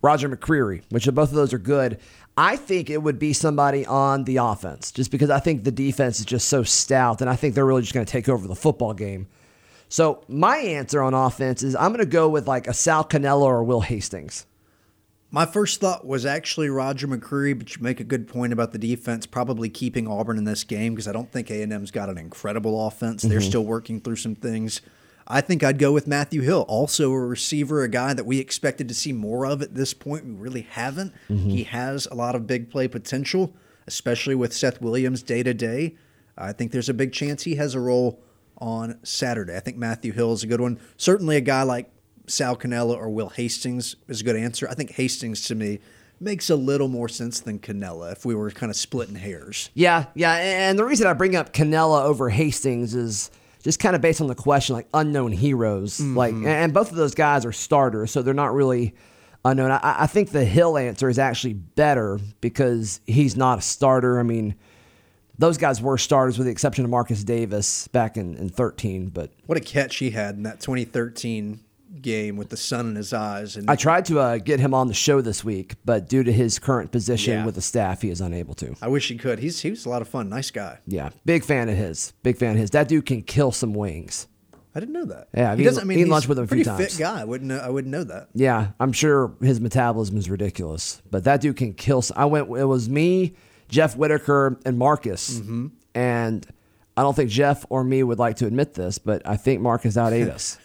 Roger 0.00 0.28
McCreary, 0.28 0.82
which 0.90 1.12
both 1.12 1.30
of 1.30 1.34
those 1.34 1.52
are 1.52 1.58
good. 1.58 1.98
I 2.36 2.56
think 2.56 2.90
it 2.90 3.02
would 3.02 3.18
be 3.18 3.32
somebody 3.32 3.86
on 3.86 4.24
the 4.24 4.36
offense, 4.36 4.92
just 4.92 5.10
because 5.10 5.30
I 5.30 5.38
think 5.38 5.64
the 5.64 5.70
defense 5.70 6.20
is 6.20 6.26
just 6.26 6.48
so 6.48 6.62
stout, 6.62 7.20
and 7.22 7.30
I 7.30 7.36
think 7.36 7.54
they're 7.54 7.64
really 7.64 7.82
just 7.82 7.94
going 7.94 8.04
to 8.04 8.12
take 8.12 8.28
over 8.28 8.46
the 8.46 8.54
football 8.54 8.92
game. 8.92 9.26
So 9.88 10.22
my 10.28 10.58
answer 10.58 11.02
on 11.02 11.14
offense 11.14 11.62
is 11.62 11.74
I'm 11.76 11.92
going 11.92 12.04
to 12.04 12.06
go 12.06 12.28
with 12.28 12.46
like 12.46 12.66
a 12.66 12.74
Sal 12.74 13.04
Cannella 13.04 13.42
or 13.42 13.64
Will 13.64 13.80
Hastings. 13.80 14.46
My 15.30 15.46
first 15.46 15.80
thought 15.80 16.06
was 16.06 16.24
actually 16.24 16.68
Roger 16.68 17.08
McCreary, 17.08 17.58
but 17.58 17.74
you 17.74 17.82
make 17.82 18.00
a 18.00 18.04
good 18.04 18.28
point 18.28 18.52
about 18.52 18.72
the 18.72 18.78
defense 18.78 19.26
probably 19.26 19.68
keeping 19.68 20.06
Auburn 20.06 20.38
in 20.38 20.44
this 20.44 20.64
game 20.64 20.94
because 20.94 21.08
I 21.08 21.12
don't 21.12 21.30
think 21.30 21.50
A&M's 21.50 21.90
got 21.90 22.08
an 22.08 22.18
incredible 22.18 22.86
offense. 22.86 23.22
They're 23.22 23.40
mm-hmm. 23.40 23.48
still 23.48 23.64
working 23.64 24.00
through 24.00 24.16
some 24.16 24.34
things. 24.34 24.80
I 25.28 25.40
think 25.40 25.64
I'd 25.64 25.78
go 25.78 25.92
with 25.92 26.06
Matthew 26.06 26.42
Hill, 26.42 26.64
also 26.68 27.10
a 27.10 27.18
receiver, 27.18 27.82
a 27.82 27.88
guy 27.88 28.14
that 28.14 28.26
we 28.26 28.38
expected 28.38 28.88
to 28.88 28.94
see 28.94 29.12
more 29.12 29.44
of 29.44 29.60
at 29.60 29.74
this 29.74 29.92
point. 29.92 30.24
We 30.24 30.32
really 30.32 30.62
haven't. 30.62 31.12
Mm-hmm. 31.28 31.50
He 31.50 31.64
has 31.64 32.06
a 32.06 32.14
lot 32.14 32.34
of 32.34 32.46
big 32.46 32.70
play 32.70 32.86
potential, 32.86 33.52
especially 33.86 34.34
with 34.34 34.52
Seth 34.52 34.80
Williams 34.80 35.22
day 35.22 35.42
to 35.42 35.52
day. 35.52 35.96
I 36.38 36.52
think 36.52 36.70
there's 36.70 36.88
a 36.88 36.94
big 36.94 37.12
chance 37.12 37.42
he 37.42 37.56
has 37.56 37.74
a 37.74 37.80
role 37.80 38.22
on 38.58 38.98
Saturday. 39.02 39.56
I 39.56 39.60
think 39.60 39.76
Matthew 39.76 40.12
Hill 40.12 40.32
is 40.32 40.42
a 40.42 40.46
good 40.46 40.60
one. 40.60 40.78
Certainly 40.96 41.36
a 41.36 41.40
guy 41.40 41.62
like 41.62 41.90
Sal 42.26 42.56
Cannella 42.56 42.96
or 42.96 43.08
Will 43.08 43.30
Hastings 43.30 43.96
is 44.08 44.20
a 44.20 44.24
good 44.24 44.36
answer. 44.36 44.68
I 44.68 44.74
think 44.74 44.92
Hastings 44.92 45.44
to 45.46 45.54
me 45.54 45.80
makes 46.20 46.48
a 46.50 46.56
little 46.56 46.88
more 46.88 47.08
sense 47.08 47.40
than 47.40 47.58
Cannella 47.58 48.12
if 48.12 48.24
we 48.24 48.34
were 48.34 48.50
kind 48.50 48.70
of 48.70 48.76
splitting 48.76 49.16
hairs. 49.16 49.70
Yeah, 49.74 50.06
yeah, 50.14 50.34
and 50.34 50.78
the 50.78 50.84
reason 50.84 51.06
I 51.06 51.12
bring 51.12 51.36
up 51.36 51.52
Cannella 51.52 52.02
over 52.02 52.30
Hastings 52.30 52.94
is 52.94 53.30
just 53.66 53.80
kind 53.80 53.96
of 53.96 54.00
based 54.00 54.20
on 54.20 54.28
the 54.28 54.34
question, 54.36 54.76
like 54.76 54.86
unknown 54.94 55.32
heroes, 55.32 55.98
like, 56.00 56.32
mm-hmm. 56.32 56.46
and 56.46 56.72
both 56.72 56.92
of 56.92 56.96
those 56.96 57.16
guys 57.16 57.44
are 57.44 57.50
starters, 57.50 58.12
so 58.12 58.22
they're 58.22 58.32
not 58.32 58.54
really 58.54 58.94
unknown. 59.44 59.72
I, 59.72 60.02
I 60.02 60.06
think 60.06 60.30
the 60.30 60.44
Hill 60.44 60.78
answer 60.78 61.08
is 61.08 61.18
actually 61.18 61.54
better 61.54 62.20
because 62.40 63.00
he's 63.08 63.36
not 63.36 63.58
a 63.58 63.62
starter. 63.62 64.20
I 64.20 64.22
mean, 64.22 64.54
those 65.36 65.58
guys 65.58 65.82
were 65.82 65.98
starters 65.98 66.38
with 66.38 66.46
the 66.46 66.52
exception 66.52 66.84
of 66.84 66.92
Marcus 66.92 67.24
Davis 67.24 67.88
back 67.88 68.16
in, 68.16 68.36
in 68.36 68.50
13, 68.50 69.08
but 69.08 69.32
What 69.46 69.58
a 69.58 69.60
catch 69.60 69.96
he 69.96 70.10
had 70.10 70.36
in 70.36 70.44
that 70.44 70.60
2013 70.60 71.58
game 72.02 72.36
with 72.36 72.48
the 72.50 72.56
sun 72.56 72.88
in 72.88 72.94
his 72.96 73.12
eyes. 73.12 73.56
And 73.56 73.70
I 73.70 73.76
tried 73.76 74.04
to 74.06 74.18
uh, 74.20 74.38
get 74.38 74.60
him 74.60 74.74
on 74.74 74.88
the 74.88 74.94
show 74.94 75.20
this 75.20 75.44
week, 75.44 75.74
but 75.84 76.08
due 76.08 76.22
to 76.22 76.32
his 76.32 76.58
current 76.58 76.92
position 76.92 77.34
Yeah. 77.34 77.46
with 77.46 77.54
the 77.54 77.60
staff, 77.62 78.02
he 78.02 78.10
is 78.10 78.20
unable 78.20 78.54
to. 78.54 78.74
I 78.82 78.88
wish 78.88 79.08
he 79.08 79.16
could. 79.16 79.38
He's 79.38 79.60
he 79.60 79.70
was 79.70 79.86
a 79.86 79.88
lot 79.88 80.02
of 80.02 80.08
fun. 80.08 80.28
Nice 80.28 80.50
guy. 80.50 80.78
Yeah, 80.86 81.10
big 81.24 81.44
fan 81.44 81.68
of 81.68 81.76
his. 81.76 82.12
Big 82.22 82.36
fan 82.38 82.52
of 82.52 82.58
his. 82.58 82.70
That 82.70 82.88
dude 82.88 83.06
can 83.06 83.22
kill 83.22 83.52
some 83.52 83.74
wings. 83.74 84.26
I 84.74 84.80
didn't 84.80 84.92
know 84.92 85.06
that. 85.06 85.28
Yeah, 85.34 85.52
I've 85.52 85.58
he 85.58 85.64
eaten- 85.64 85.72
doesn't. 85.74 85.82
I 85.82 85.86
mean, 85.86 85.98
eaten 85.98 86.06
he's 86.08 86.12
lunch 86.12 86.28
with 86.28 86.38
him 86.38 86.44
a 86.44 86.46
few 86.48 86.56
pretty 86.62 86.64
times. 86.64 86.92
fit 86.94 86.98
guy. 86.98 87.20
I 87.22 87.24
wouldn't. 87.24 87.48
Know, 87.48 87.58
I 87.58 87.70
wouldn't 87.70 87.90
know 87.90 88.04
that. 88.04 88.28
Yeah, 88.34 88.72
I'm 88.78 88.92
sure 88.92 89.34
his 89.40 89.58
metabolism 89.60 90.16
is 90.18 90.28
ridiculous, 90.28 91.00
but 91.10 91.24
that 91.24 91.40
dude 91.40 91.56
can 91.56 91.72
kill. 91.72 92.02
I 92.14 92.26
went. 92.26 92.48
It 92.50 92.64
was 92.66 92.88
me, 92.88 93.34
Jeff 93.70 93.96
Whitaker, 93.96 94.58
and 94.66 94.76
Marcus, 94.78 95.38
Mm-hmm. 95.40 95.68
and 95.94 96.46
I 96.98 97.02
don't 97.02 97.14
think 97.16 97.30
Jeff 97.30 97.64
or 97.70 97.84
me 97.84 98.02
would 98.02 98.18
like 98.18 98.36
to 98.36 98.46
admit 98.46 98.74
this, 98.74 98.98
but 98.98 99.22
I 99.26 99.36
think 99.38 99.62
Marcus 99.62 99.96
outate 99.96 100.30
us. 100.34 100.58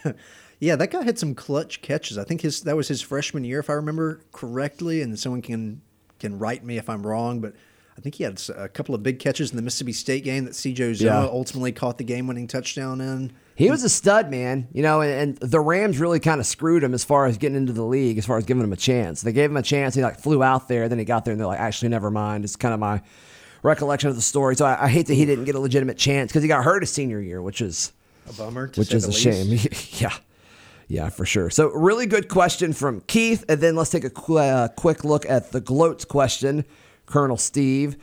Yeah, 0.61 0.75
that 0.77 0.91
guy 0.91 1.03
had 1.03 1.17
some 1.19 1.35
clutch 1.35 1.81
catches. 1.81 2.17
I 2.17 2.23
think 2.23 2.41
his 2.41 2.61
that 2.61 2.77
was 2.77 2.87
his 2.87 3.01
freshman 3.01 3.43
year, 3.43 3.59
if 3.59 3.69
I 3.69 3.73
remember 3.73 4.21
correctly. 4.31 5.01
And 5.01 5.17
someone 5.19 5.41
can 5.41 5.81
can 6.19 6.37
write 6.39 6.63
me 6.63 6.77
if 6.77 6.87
I'm 6.89 7.05
wrong, 7.05 7.41
but 7.41 7.53
I 7.97 8.01
think 8.01 8.15
he 8.15 8.23
had 8.23 8.39
a 8.55 8.69
couple 8.69 8.93
of 8.95 9.01
big 9.03 9.17
catches 9.19 9.49
in 9.49 9.55
the 9.57 9.61
Mississippi 9.63 9.91
State 9.93 10.23
game 10.23 10.45
that 10.45 10.55
C.J. 10.55 10.91
Uzomah 10.93 11.01
Yeah. 11.01 11.19
ultimately 11.23 11.71
caught 11.71 11.97
the 11.97 12.03
game-winning 12.03 12.47
touchdown 12.47 13.01
in. 13.01 13.33
He 13.55 13.69
was 13.69 13.83
a 13.83 13.89
stud, 13.89 14.31
man. 14.31 14.67
You 14.71 14.81
know, 14.81 15.01
and, 15.01 15.11
and 15.41 15.51
the 15.51 15.59
Rams 15.59 15.99
really 15.99 16.19
kind 16.19 16.39
of 16.39 16.45
screwed 16.45 16.83
him 16.83 16.93
as 16.93 17.03
far 17.03 17.25
as 17.25 17.37
getting 17.37 17.57
into 17.57 17.73
the 17.73 17.83
league, 17.83 18.17
as 18.17 18.25
far 18.25 18.37
as 18.37 18.45
giving 18.45 18.63
him 18.63 18.71
a 18.71 18.77
chance. 18.77 19.21
They 19.23 19.33
gave 19.33 19.49
him 19.49 19.57
a 19.57 19.61
chance. 19.63 19.93
He 19.95 20.01
like 20.03 20.19
flew 20.19 20.41
out 20.43 20.67
there, 20.67 20.87
then 20.89 20.99
he 20.99 21.05
got 21.05 21.25
there, 21.25 21.31
and 21.33 21.39
they're 21.39 21.47
like, 21.47 21.59
actually, 21.59 21.89
never 21.89 22.09
mind. 22.11 22.43
It's 22.45 22.55
kind 22.55 22.73
of 22.73 22.79
my 22.79 23.01
recollection 23.63 24.09
of 24.09 24.15
the 24.15 24.21
story. 24.21 24.55
So 24.55 24.65
I, 24.65 24.85
I 24.85 24.87
hate 24.87 25.07
that 25.07 25.15
he 25.15 25.25
didn't 25.25 25.45
get 25.45 25.55
a 25.55 25.59
legitimate 25.59 25.97
chance 25.97 26.31
because 26.31 26.43
he 26.43 26.47
got 26.47 26.63
hurt 26.63 26.81
his 26.83 26.91
senior 26.91 27.19
year, 27.19 27.41
which 27.41 27.61
is 27.61 27.91
A 28.29 28.33
bummer, 28.33 28.67
to 28.69 28.79
which 28.79 28.93
is 28.93 29.03
a 29.05 29.07
least. 29.09 29.19
shame. 29.21 29.99
yeah, 30.01 30.15
yeah, 30.91 31.07
for 31.07 31.25
sure. 31.25 31.49
So 31.49 31.69
really 31.69 32.05
good 32.05 32.27
question 32.27 32.73
from 32.73 32.99
Keith, 33.07 33.45
and 33.47 33.61
then 33.61 33.77
let's 33.77 33.89
take 33.89 34.03
a 34.03 34.09
qu- 34.09 34.37
uh, 34.37 34.67
quick 34.67 35.05
look 35.05 35.25
at 35.25 35.53
the 35.53 35.61
gloats 35.61 36.03
question, 36.03 36.65
Colonel 37.05 37.37
Steve. 37.37 37.95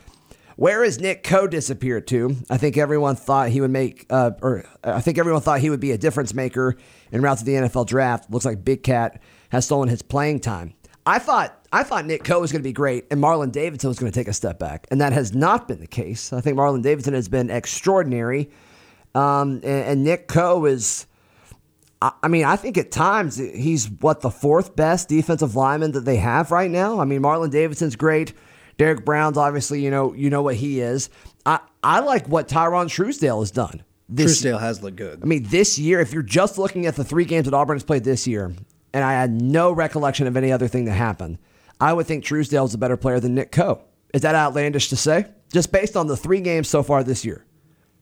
Where 0.55 0.83
has 0.83 0.99
Nick 0.99 1.23
Coe 1.23 1.45
disappeared 1.45 2.07
to? 2.07 2.35
I 2.49 2.57
think 2.57 2.77
everyone 2.77 3.15
thought 3.15 3.49
he 3.49 3.61
would 3.61 3.69
make, 3.69 4.07
uh, 4.09 4.31
or 4.41 4.65
I 4.83 5.01
think 5.01 5.19
everyone 5.19 5.41
thought 5.41 5.59
he 5.59 5.69
would 5.69 5.79
be 5.79 5.91
a 5.91 5.99
difference 5.99 6.33
maker 6.33 6.77
in 7.11 7.21
route 7.21 7.37
to 7.37 7.45
the 7.45 7.53
NFL 7.53 7.85
draft. 7.85 8.31
Looks 8.31 8.43
like 8.43 8.65
Big 8.65 8.81
Cat 8.81 9.21
has 9.49 9.65
stolen 9.65 9.87
his 9.87 10.01
playing 10.01 10.39
time. 10.39 10.73
I 11.05 11.19
thought 11.19 11.67
I 11.71 11.83
thought 11.83 12.07
Nick 12.07 12.23
Coe 12.23 12.39
was 12.39 12.51
going 12.51 12.61
to 12.61 12.67
be 12.67 12.73
great, 12.73 13.05
and 13.11 13.21
Marlon 13.21 13.51
Davidson 13.51 13.87
was 13.87 13.99
going 13.99 14.11
to 14.11 14.19
take 14.19 14.27
a 14.27 14.33
step 14.33 14.57
back, 14.57 14.87
and 14.89 14.99
that 14.99 15.13
has 15.13 15.35
not 15.35 15.67
been 15.67 15.79
the 15.79 15.87
case. 15.87 16.33
I 16.33 16.41
think 16.41 16.57
Marlon 16.57 16.81
Davidson 16.81 17.13
has 17.13 17.29
been 17.29 17.51
extraordinary, 17.51 18.49
um, 19.13 19.61
and, 19.63 19.65
and 19.65 20.03
Nick 20.03 20.27
Coe 20.27 20.65
is. 20.65 21.05
I 22.01 22.29
mean, 22.29 22.45
I 22.45 22.55
think 22.55 22.77
at 22.77 22.91
times 22.91 23.37
he's 23.37 23.89
what 23.89 24.21
the 24.21 24.29
fourth 24.29 24.75
best 24.75 25.09
defensive 25.09 25.55
lineman 25.55 25.91
that 25.91 26.05
they 26.05 26.15
have 26.15 26.49
right 26.49 26.71
now. 26.71 26.99
I 27.01 27.05
mean, 27.05 27.21
Marlon 27.21 27.51
Davidson's 27.51 27.97
great. 27.97 28.33
Derrick 28.77 29.03
Brown's 29.03 29.37
obviously, 29.37 29.83
you 29.83 29.91
know, 29.91 30.13
you 30.13 30.29
know 30.29 30.41
what 30.41 30.55
he 30.55 30.79
is. 30.79 31.09
I, 31.45 31.59
I 31.83 31.99
like 31.99 32.27
what 32.29 32.47
Tyrone 32.47 32.87
Truesdale 32.87 33.41
has 33.41 33.51
done. 33.51 33.83
This, 34.07 34.39
Truesdale 34.39 34.59
has 34.59 34.81
looked 34.81 34.95
good. 34.95 35.19
I 35.21 35.25
mean, 35.25 35.43
this 35.43 35.77
year, 35.77 35.99
if 35.99 36.13
you're 36.13 36.23
just 36.23 36.57
looking 36.57 36.85
at 36.85 36.95
the 36.95 37.03
three 37.03 37.25
games 37.25 37.45
that 37.45 37.53
Auburn 37.53 37.75
has 37.75 37.83
played 37.83 38.05
this 38.05 38.25
year, 38.25 38.53
and 38.93 39.03
I 39.03 39.11
had 39.13 39.41
no 39.41 39.73
recollection 39.73 40.25
of 40.25 40.37
any 40.37 40.53
other 40.53 40.69
thing 40.69 40.85
that 40.85 40.93
happened, 40.93 41.37
I 41.81 41.91
would 41.91 42.07
think 42.07 42.23
Truesdale's 42.23 42.73
a 42.73 42.77
better 42.77 42.97
player 42.97 43.19
than 43.19 43.35
Nick 43.35 43.51
Coe. 43.51 43.81
Is 44.13 44.21
that 44.21 44.35
outlandish 44.35 44.89
to 44.89 44.95
say? 44.95 45.25
Just 45.51 45.71
based 45.71 45.97
on 45.97 46.07
the 46.07 46.17
three 46.17 46.39
games 46.41 46.69
so 46.69 46.81
far 46.81 47.03
this 47.03 47.25
year. 47.25 47.45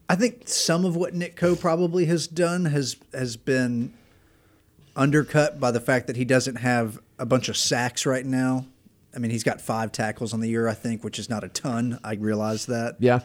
I 0.10 0.16
think 0.16 0.48
some 0.48 0.86
of 0.86 0.96
what 0.96 1.14
Nick 1.14 1.36
Coe 1.36 1.56
probably 1.56 2.06
has 2.06 2.28
done 2.28 2.66
has 2.66 2.96
has 3.14 3.36
been 3.38 3.94
undercut 4.96 5.60
by 5.60 5.72
the 5.72 5.80
fact 5.82 6.08
that 6.08 6.16
he 6.16 6.26
doesn't 6.26 6.56
have 6.58 7.00
a 7.20 7.26
bunch 7.26 7.50
of 7.50 7.58
sacks 7.58 8.06
right 8.06 8.26
now. 8.26 8.66
I 9.16 9.20
mean, 9.20 9.32
he's 9.32 9.44
got 9.44 9.62
five 9.62 9.92
tackles 9.92 10.34
on 10.34 10.40
the 10.42 10.50
year, 10.50 10.68
I 10.68 10.74
think, 10.74 11.04
which 11.04 11.20
is 11.20 11.30
not 11.30 11.44
a 11.44 11.50
ton. 11.50 12.00
I 12.04 12.14
realize 12.16 12.66
that. 12.68 12.98
Yeah. 13.00 13.22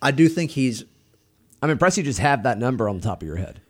I 0.00 0.10
do 0.10 0.28
think 0.28 0.50
he's. 0.52 0.84
I'm 1.62 1.70
impressed 1.70 1.96
you 1.96 2.04
just 2.04 2.20
have 2.20 2.44
that 2.44 2.58
number 2.58 2.88
on 2.88 2.96
the 2.98 3.02
top 3.02 3.22
of 3.22 3.26
your 3.26 3.36
head. 3.36 3.60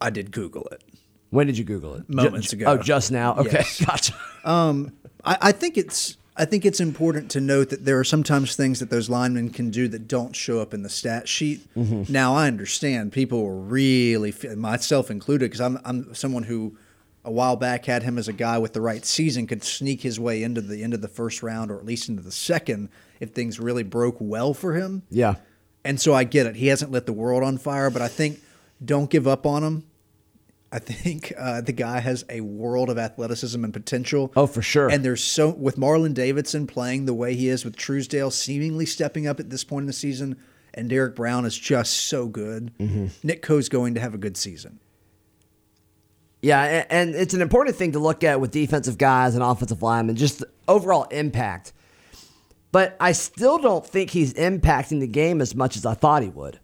I 0.00 0.10
did 0.10 0.30
Google 0.30 0.64
it. 0.70 0.82
When 1.30 1.46
did 1.48 1.58
you 1.58 1.64
Google 1.64 1.94
it? 1.94 2.08
Moments 2.08 2.52
ago. 2.52 2.66
Oh, 2.66 2.76
just 2.76 3.10
now. 3.10 3.34
Okay, 3.36 3.50
Yes. 3.54 3.84
gotcha. 3.86 4.14
Um, 4.44 4.92
I, 5.24 5.38
I 5.42 5.52
think 5.52 5.76
it's 5.76 6.16
I 6.36 6.44
think 6.44 6.64
it's 6.64 6.80
important 6.80 7.30
to 7.32 7.40
note 7.40 7.70
that 7.70 7.84
there 7.84 7.98
are 7.98 8.04
sometimes 8.04 8.56
things 8.56 8.80
that 8.80 8.90
those 8.90 9.08
linemen 9.08 9.50
can 9.50 9.70
do 9.70 9.86
that 9.88 10.08
don't 10.08 10.34
show 10.34 10.60
up 10.60 10.74
in 10.74 10.82
the 10.82 10.88
stat 10.88 11.28
sheet. 11.28 11.72
Mm-hmm. 11.74 12.12
Now 12.12 12.34
I 12.34 12.48
understand 12.48 13.12
people 13.12 13.44
were 13.44 13.56
really 13.56 14.34
myself 14.56 15.10
included 15.10 15.46
because 15.46 15.60
I'm 15.60 15.78
I'm 15.84 16.14
someone 16.14 16.42
who 16.42 16.76
a 17.24 17.30
while 17.30 17.56
back 17.56 17.86
had 17.86 18.02
him 18.02 18.18
as 18.18 18.28
a 18.28 18.32
guy 18.32 18.58
with 18.58 18.72
the 18.74 18.80
right 18.80 19.04
season 19.04 19.46
could 19.46 19.64
sneak 19.64 20.02
his 20.02 20.20
way 20.20 20.42
into 20.42 20.60
the 20.60 20.82
end 20.82 20.92
of 20.92 21.00
the 21.00 21.08
first 21.08 21.42
round 21.42 21.70
or 21.70 21.78
at 21.78 21.86
least 21.86 22.08
into 22.08 22.22
the 22.22 22.32
second 22.32 22.90
if 23.20 23.30
things 23.30 23.58
really 23.58 23.82
broke 23.82 24.16
well 24.18 24.52
for 24.52 24.74
him. 24.74 25.02
Yeah. 25.10 25.36
And 25.84 26.00
so 26.00 26.14
I 26.14 26.24
get 26.24 26.46
it. 26.46 26.56
He 26.56 26.66
hasn't 26.66 26.90
lit 26.90 27.06
the 27.06 27.12
world 27.12 27.42
on 27.42 27.58
fire, 27.58 27.90
but 27.90 28.02
I 28.02 28.08
think 28.08 28.40
don't 28.84 29.08
give 29.08 29.26
up 29.26 29.46
on 29.46 29.62
him. 29.62 29.84
I 30.74 30.80
think 30.80 31.32
uh, 31.38 31.60
the 31.60 31.72
guy 31.72 32.00
has 32.00 32.24
a 32.28 32.40
world 32.40 32.90
of 32.90 32.98
athleticism 32.98 33.62
and 33.62 33.72
potential. 33.72 34.32
Oh, 34.34 34.48
for 34.48 34.60
sure. 34.60 34.88
And 34.88 35.04
there's 35.04 35.22
so 35.22 35.50
with 35.50 35.76
Marlon 35.76 36.14
Davidson 36.14 36.66
playing 36.66 37.06
the 37.06 37.14
way 37.14 37.36
he 37.36 37.48
is, 37.48 37.64
with 37.64 37.76
Truesdale 37.76 38.32
seemingly 38.32 38.84
stepping 38.84 39.28
up 39.28 39.38
at 39.38 39.50
this 39.50 39.62
point 39.62 39.84
in 39.84 39.86
the 39.86 39.92
season, 39.92 40.36
and 40.74 40.90
Derrick 40.90 41.14
Brown 41.14 41.46
is 41.46 41.56
just 41.56 41.92
so 41.92 42.26
good. 42.26 42.72
Mm-hmm. 42.80 43.06
Nick 43.22 43.40
Coe's 43.40 43.68
going 43.68 43.94
to 43.94 44.00
have 44.00 44.14
a 44.14 44.18
good 44.18 44.36
season. 44.36 44.80
Yeah, 46.42 46.84
and 46.90 47.14
it's 47.14 47.34
an 47.34 47.40
important 47.40 47.76
thing 47.76 47.92
to 47.92 48.00
look 48.00 48.24
at 48.24 48.40
with 48.40 48.50
defensive 48.50 48.98
guys 48.98 49.36
and 49.36 49.44
offensive 49.44 49.80
linemen, 49.80 50.16
just 50.16 50.40
the 50.40 50.48
overall 50.66 51.04
impact. 51.04 51.72
But 52.72 52.96
I 52.98 53.12
still 53.12 53.58
don't 53.58 53.86
think 53.86 54.10
he's 54.10 54.34
impacting 54.34 54.98
the 54.98 55.06
game 55.06 55.40
as 55.40 55.54
much 55.54 55.76
as 55.76 55.86
I 55.86 55.94
thought 55.94 56.24
he 56.24 56.30
would. 56.30 56.58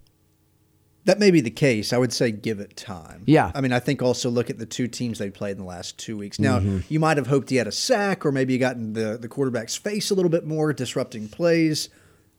That 1.06 1.18
may 1.18 1.30
be 1.30 1.40
the 1.40 1.50
case. 1.50 1.92
I 1.94 1.98
would 1.98 2.12
say 2.12 2.30
give 2.30 2.60
it 2.60 2.76
time. 2.76 3.22
Yeah. 3.26 3.50
I 3.54 3.60
mean, 3.62 3.72
I 3.72 3.80
think 3.80 4.02
also 4.02 4.28
look 4.30 4.50
at 4.50 4.58
the 4.58 4.66
two 4.66 4.86
teams 4.86 5.18
they 5.18 5.30
played 5.30 5.52
in 5.52 5.58
the 5.58 5.64
last 5.64 5.98
two 5.98 6.16
weeks. 6.18 6.38
Now, 6.38 6.58
Mm-hmm. 6.58 6.78
you 6.88 7.00
might 7.00 7.16
have 7.16 7.26
hoped 7.26 7.48
he 7.50 7.56
had 7.56 7.66
a 7.66 7.72
sack 7.72 8.26
or 8.26 8.32
maybe 8.32 8.52
you 8.52 8.58
got 8.58 8.76
in 8.76 8.92
the, 8.92 9.16
the 9.18 9.28
quarterback's 9.28 9.76
face 9.76 10.10
a 10.10 10.14
little 10.14 10.30
bit 10.30 10.46
more, 10.46 10.72
disrupting 10.74 11.28
plays. 11.28 11.88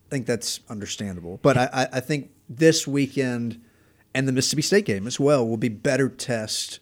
I 0.07 0.09
think 0.11 0.27
that's 0.27 0.59
understandable. 0.69 1.39
But 1.41 1.57
I, 1.57 1.69
I, 1.73 1.87
I 1.93 1.99
think 2.01 2.29
this 2.49 2.85
weekend 2.87 3.59
and 4.13 4.27
the 4.27 4.31
Mississippi 4.31 4.61
State 4.61 4.85
game 4.85 5.07
as 5.07 5.19
well 5.19 5.47
will 5.47 5.57
be 5.57 5.69
better 5.69 6.07
test 6.09 6.79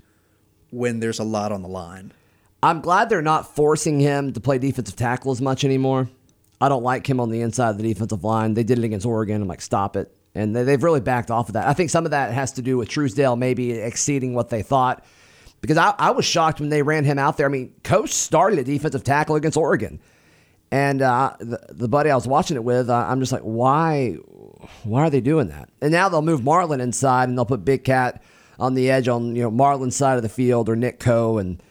when 0.72 1.00
there's 1.00 1.20
a 1.20 1.24
lot 1.24 1.52
on 1.52 1.62
the 1.62 1.68
line. 1.70 2.12
I'm 2.62 2.82
glad 2.82 3.08
they're 3.10 3.22
not 3.22 3.56
forcing 3.56 4.00
him 4.02 4.34
to 4.34 4.40
play 4.42 4.58
defensive 4.58 4.96
tackle 4.98 5.32
as 5.32 5.42
much 5.42 5.64
anymore. 5.64 6.10
I 6.60 6.68
don't 6.68 6.84
like 6.84 7.08
him 7.10 7.22
on 7.22 7.30
the 7.30 7.40
inside 7.40 7.70
of 7.70 7.78
the 7.78 7.84
defensive 7.84 8.24
line. 8.26 8.54
They 8.54 8.64
did 8.66 8.80
it 8.80 8.84
against 8.84 9.06
Oregon. 9.06 9.42
I'm 9.42 9.48
like, 9.48 9.62
stop 9.62 9.96
it. 9.96 10.14
And 10.40 10.56
they- 10.56 10.64
they've 10.64 10.82
really 10.84 11.00
backed 11.02 11.30
off 11.32 11.50
of 11.50 11.54
that. 11.54 11.68
I 11.68 11.74
think 11.74 11.90
some 11.90 12.06
of 12.06 12.12
that 12.12 12.32
has 12.34 12.54
to 12.54 12.62
do 12.62 12.78
with 12.78 12.90
Truesdale 12.90 13.36
maybe 13.36 13.72
exceeding 13.74 14.34
what 14.34 14.50
they 14.50 14.62
thought. 14.62 15.04
Because 15.62 15.78
I, 15.78 15.94
I 15.98 16.12
was 16.12 16.24
shocked 16.26 16.60
when 16.62 16.70
they 16.70 16.82
ran 16.82 17.04
him 17.04 17.20
out 17.20 17.36
there. 17.38 17.46
I 17.46 17.50
mean, 17.50 17.74
Coach 17.84 18.12
started 18.14 18.60
a 18.60 18.64
defensive 18.64 19.04
tackle 19.04 19.36
against 19.36 19.58
Oregon. 19.58 20.00
And 20.72 21.02
uh, 21.02 21.34
the, 21.40 21.60
the 21.70 21.88
buddy 21.90 22.10
I 22.12 22.16
was 22.16 22.28
watching 22.28 22.56
it 22.56 22.64
with, 22.64 22.90
uh, 22.90 22.96
I'm 22.96 23.20
just 23.20 23.32
like, 23.32 23.42
why, 23.42 24.14
why 24.84 25.02
are 25.02 25.10
they 25.10 25.20
doing 25.20 25.48
that? 25.50 25.70
And 25.82 25.92
now 25.92 26.08
they'll 26.10 26.22
move 26.22 26.42
Marlon 26.42 26.80
inside 26.80 27.28
and 27.28 27.38
they'll 27.38 27.46
put 27.46 27.66
Big 27.66 27.84
Cat 27.84 28.22
on 28.60 28.74
the 28.76 28.92
edge 28.92 29.08
on 29.08 29.36
you 29.36 29.42
know 29.42 29.50
Marlon's 29.52 29.96
side 29.96 30.18
of 30.18 30.22
the 30.22 30.30
field 30.30 30.68
or 30.70 30.76
Nick 30.76 31.00
Coe, 31.00 31.38
and 31.38 31.64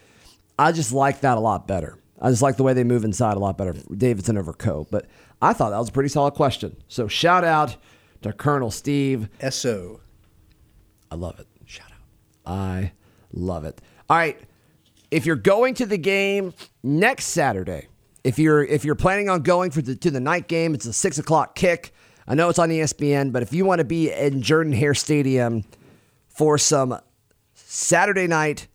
I 0.59 0.73
just 0.73 0.91
like 0.93 1.21
that 1.21 1.37
a 1.37 1.41
lot 1.41 1.69
better. 1.69 1.99
I 2.21 2.31
just 2.31 2.41
like 2.43 2.57
the 2.57 2.63
way 2.63 2.73
they 2.73 2.83
move 2.83 3.05
inside 3.05 3.37
a 3.37 3.41
lot 3.41 3.59
better, 3.59 3.75
Davidson 3.95 4.39
over 4.39 4.53
Coe. 4.55 4.87
But 4.91 5.07
I 5.41 5.53
thought 5.53 5.71
that 5.71 5.79
was 5.79 5.91
a 5.91 5.93
pretty 5.93 6.09
solid 6.09 6.33
question. 6.33 6.77
So 6.89 7.07
shout 7.07 7.45
out 7.45 7.77
to 8.23 8.33
Colonel 8.33 8.71
Steve. 8.71 9.29
SO. 9.51 10.01
I 11.11 11.15
love 11.15 11.39
it. 11.39 11.47
Shout 11.67 11.91
out. 11.91 12.53
I 12.53 12.93
love 13.33 13.65
it. 13.65 13.81
All 14.09 14.17
right. 14.17 14.39
If 15.11 15.25
you're 15.25 15.37
going 15.37 15.75
to 15.75 15.87
the 15.87 15.97
game 15.97 16.53
next 16.83 17.27
Saturday, 17.27 17.89
if 18.25 18.39
you're 18.39 18.63
if 18.63 18.85
you're 18.85 18.95
planning 18.95 19.31
on 19.31 19.43
going 19.43 19.71
for 19.71 19.81
the 19.81 19.95
to 19.97 20.11
the 20.11 20.21
night 20.21 20.49
game, 20.49 20.75
it's 20.75 20.85
a 20.87 20.93
six 20.93 21.19
o'clock 21.19 21.55
kick. 21.55 21.95
I 22.27 22.35
know 22.35 22.51
it's 22.51 22.59
on 22.59 22.69
ESPN, 22.69 23.33
but 23.33 23.43
if 23.43 23.55
you 23.55 23.65
want 23.65 23.79
to 23.79 23.85
be 23.85 24.13
in 24.13 24.43
Jordan 24.43 24.75
Hare 24.75 24.93
Stadium 24.93 25.65
for 26.29 26.59
some 26.59 26.99
Saturday 27.55 28.27
night 28.27 28.69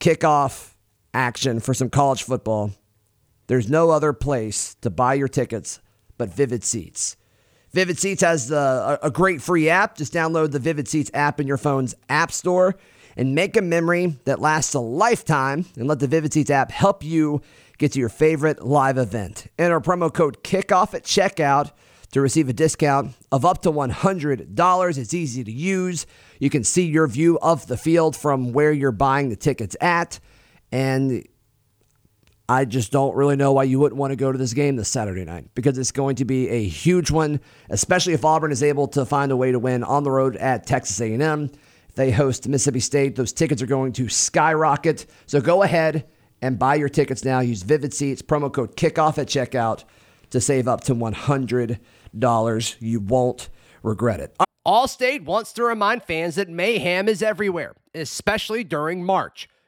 kickoff 0.00 0.74
action 1.14 1.60
for 1.60 1.72
some 1.72 1.88
college 1.88 2.24
football, 2.24 2.72
there's 3.46 3.70
no 3.70 3.90
other 3.90 4.12
place 4.12 4.74
to 4.82 4.90
buy 4.90 5.14
your 5.14 5.28
tickets 5.28 5.80
but 6.18 6.28
Vivid 6.28 6.62
Seats. 6.62 7.16
Vivid 7.72 7.98
Seats 7.98 8.22
has 8.22 8.50
a, 8.50 8.98
a 9.02 9.10
great 9.10 9.40
free 9.40 9.68
app. 9.68 9.96
Just 9.96 10.12
download 10.12 10.52
the 10.52 10.58
Vivid 10.58 10.88
Seats 10.88 11.10
app 11.14 11.40
in 11.40 11.46
your 11.46 11.56
phone's 11.56 11.94
app 12.08 12.30
store 12.30 12.76
and 13.16 13.34
make 13.34 13.56
a 13.56 13.62
memory 13.62 14.18
that 14.24 14.40
lasts 14.40 14.74
a 14.74 14.80
lifetime 14.80 15.64
and 15.76 15.88
let 15.88 15.98
the 15.98 16.06
Vivid 16.06 16.32
Seats 16.32 16.50
app 16.50 16.70
help 16.70 17.02
you 17.02 17.40
get 17.78 17.92
to 17.92 17.98
your 17.98 18.08
favorite 18.08 18.62
live 18.62 18.98
event. 18.98 19.46
Enter 19.58 19.80
promo 19.80 20.12
code 20.12 20.42
KICKOFF 20.42 20.94
at 20.94 21.04
checkout 21.04 21.72
to 22.12 22.20
receive 22.20 22.48
a 22.48 22.52
discount 22.52 23.14
of 23.32 23.44
up 23.44 23.62
to 23.62 23.72
$100. 23.72 24.98
It's 24.98 25.14
easy 25.14 25.42
to 25.42 25.52
use. 25.52 26.06
You 26.38 26.50
can 26.50 26.62
see 26.64 26.86
your 26.86 27.06
view 27.06 27.38
of 27.40 27.66
the 27.66 27.76
field 27.78 28.14
from 28.14 28.52
where 28.52 28.70
you're 28.70 28.92
buying 28.92 29.30
the 29.30 29.36
tickets 29.36 29.76
at. 29.80 30.20
And 30.70 31.26
I 32.48 32.64
just 32.64 32.92
don't 32.92 33.14
really 33.14 33.36
know 33.36 33.52
why 33.52 33.64
you 33.64 33.78
wouldn't 33.78 33.98
want 33.98 34.10
to 34.10 34.16
go 34.16 34.32
to 34.32 34.38
this 34.38 34.52
game 34.52 34.76
this 34.76 34.88
Saturday 34.88 35.24
night 35.24 35.48
because 35.54 35.78
it's 35.78 35.92
going 35.92 36.16
to 36.16 36.24
be 36.24 36.48
a 36.48 36.64
huge 36.64 37.10
one, 37.10 37.40
especially 37.70 38.12
if 38.12 38.24
Auburn 38.24 38.52
is 38.52 38.62
able 38.62 38.88
to 38.88 39.06
find 39.06 39.32
a 39.32 39.36
way 39.36 39.52
to 39.52 39.58
win 39.58 39.84
on 39.84 40.02
the 40.02 40.10
road 40.10 40.36
at 40.36 40.66
Texas 40.66 41.00
A&M. 41.00 41.50
If 41.88 41.94
they 41.94 42.10
host 42.10 42.48
Mississippi 42.48 42.80
State, 42.80 43.16
those 43.16 43.32
tickets 43.32 43.62
are 43.62 43.66
going 43.66 43.92
to 43.94 44.08
skyrocket. 44.08 45.06
So 45.26 45.40
go 45.40 45.62
ahead 45.62 46.06
and 46.40 46.58
buy 46.58 46.74
your 46.74 46.88
tickets 46.88 47.24
now. 47.24 47.40
Use 47.40 47.62
Vivid 47.62 47.94
Seats 47.94 48.22
promo 48.22 48.52
code 48.52 48.76
Kickoff 48.76 49.18
at 49.18 49.28
checkout 49.28 49.84
to 50.30 50.40
save 50.40 50.66
up 50.66 50.82
to 50.84 50.94
one 50.94 51.12
hundred 51.12 51.78
dollars. 52.18 52.76
You 52.80 53.00
won't 53.00 53.48
regret 53.82 54.20
it. 54.20 54.36
Allstate 54.66 55.24
wants 55.24 55.52
to 55.54 55.64
remind 55.64 56.02
fans 56.04 56.36
that 56.36 56.48
mayhem 56.48 57.08
is 57.08 57.22
everywhere, 57.22 57.74
especially 57.94 58.64
during 58.64 59.04
March. 59.04 59.48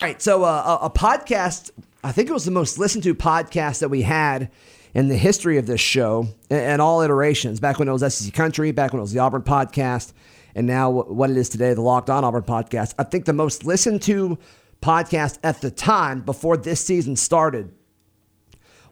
All 0.00 0.08
right, 0.08 0.20
so 0.20 0.42
uh, 0.42 0.78
a, 0.82 0.86
a 0.86 0.90
podcast, 0.90 1.70
I 2.02 2.10
think 2.10 2.28
it 2.28 2.32
was 2.32 2.44
the 2.44 2.50
most 2.50 2.76
listened 2.78 3.04
to 3.04 3.14
podcast 3.14 3.80
that 3.80 3.88
we 3.88 4.02
had 4.02 4.50
in 4.94 5.06
the 5.08 5.16
history 5.16 5.58
of 5.58 5.66
this 5.66 5.80
show 5.80 6.26
and, 6.50 6.60
and 6.60 6.82
all 6.82 7.02
iterations. 7.02 7.60
Back 7.60 7.78
when 7.78 7.86
it 7.88 7.92
was 7.92 8.12
SEC 8.14 8.34
Country, 8.34 8.72
back 8.72 8.92
when 8.92 8.98
it 8.98 9.02
was 9.02 9.12
the 9.12 9.20
Auburn 9.20 9.42
podcast, 9.42 10.12
and 10.56 10.66
now 10.66 10.90
what 10.90 11.30
it 11.30 11.36
is 11.36 11.48
today, 11.48 11.72
the 11.74 11.82
Locked 11.82 12.10
On 12.10 12.24
Auburn 12.24 12.42
podcast. 12.42 12.94
I 12.98 13.04
think 13.04 13.26
the 13.26 13.32
most 13.32 13.64
listened 13.64 14.02
to 14.02 14.38
podcast 14.80 15.38
at 15.44 15.60
the 15.60 15.70
time 15.70 16.22
before 16.22 16.56
this 16.56 16.80
season 16.84 17.14
started 17.14 17.72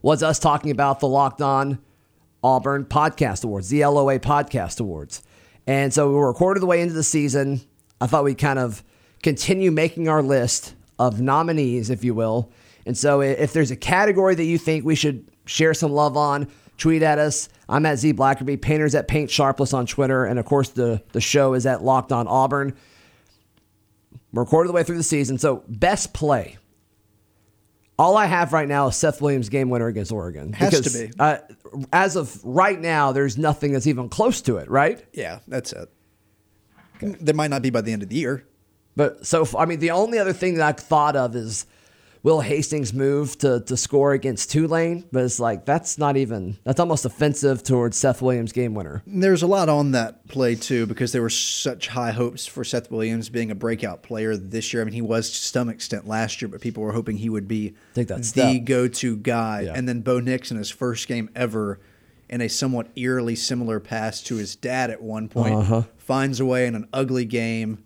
was 0.01 0.23
us 0.23 0.39
talking 0.39 0.71
about 0.71 1.01
the 1.01 1.07
Locked 1.09 1.41
On 1.41 1.77
Auburn 2.41 2.85
Podcast 2.85 3.43
Awards, 3.43 3.67
the 3.67 3.85
LOA 3.85 4.17
Podcast 4.17 4.79
Awards. 4.79 5.21
And 5.67 5.93
so 5.93 6.07
we 6.09 6.15
were 6.15 6.29
a 6.29 6.33
quarter 6.33 6.57
of 6.57 6.61
the 6.61 6.67
way 6.67 6.81
into 6.81 6.93
the 6.93 7.03
season. 7.03 7.59
I 7.99 8.07
thought 8.07 8.23
we'd 8.23 8.37
kind 8.37 8.57
of 8.57 8.81
continue 9.21 9.69
making 9.71 10.07
our 10.07 10.23
list 10.23 10.73
of 11.07 11.19
nominees, 11.19 11.89
if 11.89 12.03
you 12.03 12.13
will. 12.13 12.51
And 12.85 12.97
so 12.97 13.21
if 13.21 13.53
there's 13.53 13.71
a 13.71 13.75
category 13.75 14.35
that 14.35 14.43
you 14.43 14.57
think 14.57 14.85
we 14.85 14.95
should 14.95 15.27
share 15.45 15.73
some 15.73 15.91
love 15.91 16.15
on, 16.15 16.47
tweet 16.77 17.03
at 17.03 17.19
us. 17.19 17.49
I'm 17.67 17.85
at 17.85 17.99
Z 17.99 18.13
Blackerby, 18.13 18.61
painters 18.61 18.95
at 18.95 19.07
Paint 19.07 19.29
Sharpless 19.29 19.73
on 19.73 19.85
Twitter, 19.85 20.25
and 20.25 20.39
of 20.39 20.45
course 20.45 20.69
the 20.69 21.01
the 21.11 21.21
show 21.21 21.53
is 21.53 21.65
at 21.65 21.83
Locked 21.83 22.11
On 22.11 22.27
Auburn. 22.27 22.75
We're 24.33 24.45
quarter 24.45 24.65
of 24.65 24.67
the 24.69 24.73
way 24.73 24.83
through 24.83 24.97
the 24.97 25.03
season, 25.03 25.37
so 25.37 25.63
best 25.67 26.13
play. 26.13 26.57
All 27.99 28.17
I 28.17 28.25
have 28.25 28.53
right 28.53 28.67
now 28.67 28.87
is 28.87 28.95
Seth 28.95 29.21
Williams 29.21 29.49
game 29.49 29.69
winner 29.69 29.87
against 29.87 30.11
Oregon. 30.11 30.53
Has 30.53 30.81
to 30.81 31.07
be. 31.07 31.13
Uh, 31.19 31.37
as 31.93 32.15
of 32.15 32.43
right 32.43 32.79
now, 32.79 33.11
there's 33.11 33.37
nothing 33.37 33.73
that's 33.73 33.87
even 33.87 34.09
close 34.09 34.41
to 34.41 34.57
it, 34.57 34.69
right? 34.69 35.03
Yeah, 35.13 35.39
that's 35.47 35.73
it. 35.73 35.89
There 36.99 37.35
might 37.35 37.49
not 37.49 37.61
be 37.61 37.69
by 37.69 37.81
the 37.81 37.91
end 37.91 38.03
of 38.03 38.09
the 38.09 38.15
year. 38.15 38.45
But 38.95 39.25
so 39.25 39.47
I 39.57 39.65
mean, 39.65 39.79
the 39.79 39.91
only 39.91 40.19
other 40.19 40.33
thing 40.33 40.55
that 40.55 40.67
I've 40.67 40.83
thought 40.83 41.15
of 41.15 41.35
is 41.35 41.65
Will 42.23 42.41
Hastings 42.41 42.93
move 42.93 43.35
to 43.39 43.61
to 43.61 43.75
score 43.77 44.13
against 44.13 44.51
Tulane, 44.51 45.05
but 45.11 45.23
it's 45.23 45.39
like 45.39 45.65
that's 45.65 45.97
not 45.97 46.17
even 46.17 46.57
that's 46.63 46.79
almost 46.79 47.03
offensive 47.05 47.63
towards 47.63 47.97
Seth 47.97 48.21
Williams 48.21 48.51
game 48.51 48.75
winner. 48.75 49.01
There's 49.07 49.41
a 49.41 49.47
lot 49.47 49.69
on 49.69 49.91
that 49.93 50.27
play 50.27 50.53
too 50.55 50.85
because 50.85 51.13
there 51.13 51.21
were 51.23 51.31
such 51.31 51.87
high 51.87 52.11
hopes 52.11 52.45
for 52.45 52.63
Seth 52.63 52.91
Williams 52.91 53.29
being 53.29 53.49
a 53.49 53.55
breakout 53.55 54.03
player 54.03 54.37
this 54.37 54.71
year. 54.71 54.81
I 54.83 54.85
mean, 54.85 54.93
he 54.93 55.01
was 55.01 55.31
to 55.31 55.35
some 55.37 55.67
extent 55.69 56.07
last 56.07 56.41
year, 56.41 56.49
but 56.49 56.61
people 56.61 56.83
were 56.83 56.91
hoping 56.91 57.17
he 57.17 57.29
would 57.29 57.47
be 57.47 57.73
the 57.95 58.61
go-to 58.63 59.15
guy. 59.17 59.61
Yeah. 59.61 59.73
And 59.75 59.89
then 59.89 60.01
Bo 60.01 60.19
Nix 60.19 60.51
in 60.51 60.57
his 60.57 60.69
first 60.69 61.07
game 61.07 61.29
ever, 61.35 61.79
in 62.29 62.39
a 62.41 62.49
somewhat 62.49 62.87
eerily 62.95 63.35
similar 63.35 63.79
pass 63.79 64.21
to 64.23 64.35
his 64.35 64.55
dad 64.55 64.91
at 64.91 65.01
one 65.01 65.27
point, 65.27 65.55
Uh-huh. 65.55 65.83
finds 65.97 66.39
a 66.39 66.45
way 66.45 66.67
in 66.67 66.75
an 66.75 66.87
ugly 66.93 67.25
game 67.25 67.83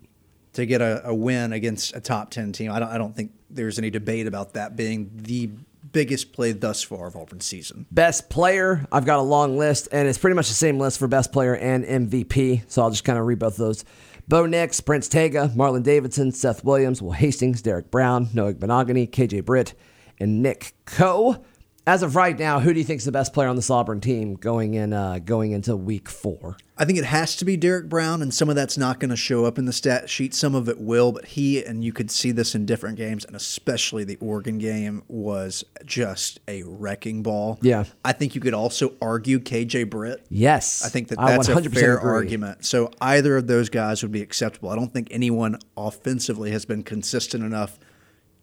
to 0.56 0.66
get 0.66 0.80
a, 0.80 1.08
a 1.08 1.14
win 1.14 1.52
against 1.52 1.94
a 1.94 2.00
top 2.00 2.30
ten 2.30 2.52
team. 2.52 2.70
I 2.70 2.78
don't. 2.78 2.88
I 2.88 2.98
don't 2.98 3.14
think 3.14 3.32
there's 3.48 3.78
any 3.78 3.90
debate 3.90 4.26
about 4.26 4.54
that 4.54 4.76
being 4.76 5.10
the 5.14 5.50
biggest 5.92 6.32
play 6.32 6.52
thus 6.52 6.82
far 6.82 7.06
of 7.06 7.16
Auburn's 7.16 7.46
season. 7.46 7.86
Best 7.90 8.28
player, 8.28 8.86
I've 8.92 9.06
got 9.06 9.18
a 9.18 9.22
long 9.22 9.56
list, 9.56 9.88
and 9.92 10.08
it's 10.08 10.18
pretty 10.18 10.34
much 10.34 10.48
the 10.48 10.54
same 10.54 10.78
list 10.78 10.98
for 10.98 11.08
best 11.08 11.32
player 11.32 11.56
and 11.56 11.84
MVP. 11.84 12.64
So 12.68 12.82
I'll 12.82 12.90
just 12.90 13.04
kind 13.04 13.18
of 13.18 13.24
read 13.24 13.38
both 13.38 13.54
of 13.54 13.58
those. 13.58 13.84
Bo 14.28 14.44
Nix, 14.44 14.80
Prince 14.80 15.08
Tega, 15.08 15.52
Marlon 15.54 15.84
Davidson, 15.84 16.32
Seth 16.32 16.64
Williams, 16.64 17.00
Will 17.00 17.12
Hastings, 17.12 17.62
Derrick 17.62 17.90
Brown, 17.90 18.28
Noah 18.34 18.54
Igbinoghene, 18.54 19.08
KJ 19.08 19.44
Britt, 19.44 19.74
and 20.18 20.42
Nick 20.42 20.74
Coe. 20.84 21.44
As 21.88 22.02
of 22.02 22.16
right 22.16 22.36
now, 22.36 22.58
who 22.58 22.72
do 22.72 22.80
you 22.80 22.84
think 22.84 22.98
is 22.98 23.04
the 23.04 23.12
best 23.12 23.32
player 23.32 23.46
on 23.46 23.54
this 23.54 23.70
Auburn 23.70 24.00
team 24.00 24.34
going 24.34 24.74
in 24.74 24.92
uh, 24.92 25.20
going 25.24 25.52
into 25.52 25.76
week 25.76 26.08
four? 26.08 26.56
I 26.76 26.84
think 26.84 26.98
it 26.98 27.04
has 27.04 27.36
to 27.36 27.44
be 27.44 27.56
Derrick 27.56 27.88
Brown, 27.88 28.22
and 28.22 28.34
some 28.34 28.50
of 28.50 28.56
that's 28.56 28.76
not 28.76 28.98
going 28.98 29.10
to 29.10 29.16
show 29.16 29.44
up 29.44 29.56
in 29.56 29.66
the 29.66 29.72
stat 29.72 30.10
sheet. 30.10 30.34
Some 30.34 30.56
of 30.56 30.68
it 30.68 30.80
will, 30.80 31.12
but 31.12 31.26
he, 31.26 31.64
and 31.64 31.84
you 31.84 31.92
could 31.92 32.10
see 32.10 32.32
this 32.32 32.56
in 32.56 32.66
different 32.66 32.96
games, 32.96 33.24
and 33.24 33.36
especially 33.36 34.02
the 34.02 34.16
Oregon 34.16 34.58
game, 34.58 35.04
was 35.06 35.62
just 35.84 36.40
a 36.48 36.64
wrecking 36.64 37.22
ball. 37.22 37.56
Yeah. 37.62 37.84
I 38.04 38.12
think 38.12 38.34
you 38.34 38.40
could 38.40 38.52
also 38.52 38.94
argue 39.00 39.38
KJ 39.38 39.88
Britt. 39.88 40.26
Yes, 40.28 40.84
I 40.84 40.88
think 40.88 41.06
that 41.08 41.18
that's 41.18 41.46
a 41.46 41.54
100% 41.54 41.72
fair 41.72 41.98
agree. 41.98 42.10
argument. 42.10 42.64
So 42.64 42.90
either 43.00 43.36
of 43.36 43.46
those 43.46 43.68
guys 43.68 44.02
would 44.02 44.12
be 44.12 44.22
acceptable. 44.22 44.70
I 44.70 44.74
don't 44.74 44.92
think 44.92 45.06
anyone 45.12 45.60
offensively 45.76 46.50
has 46.50 46.64
been 46.64 46.82
consistent 46.82 47.44
enough 47.44 47.78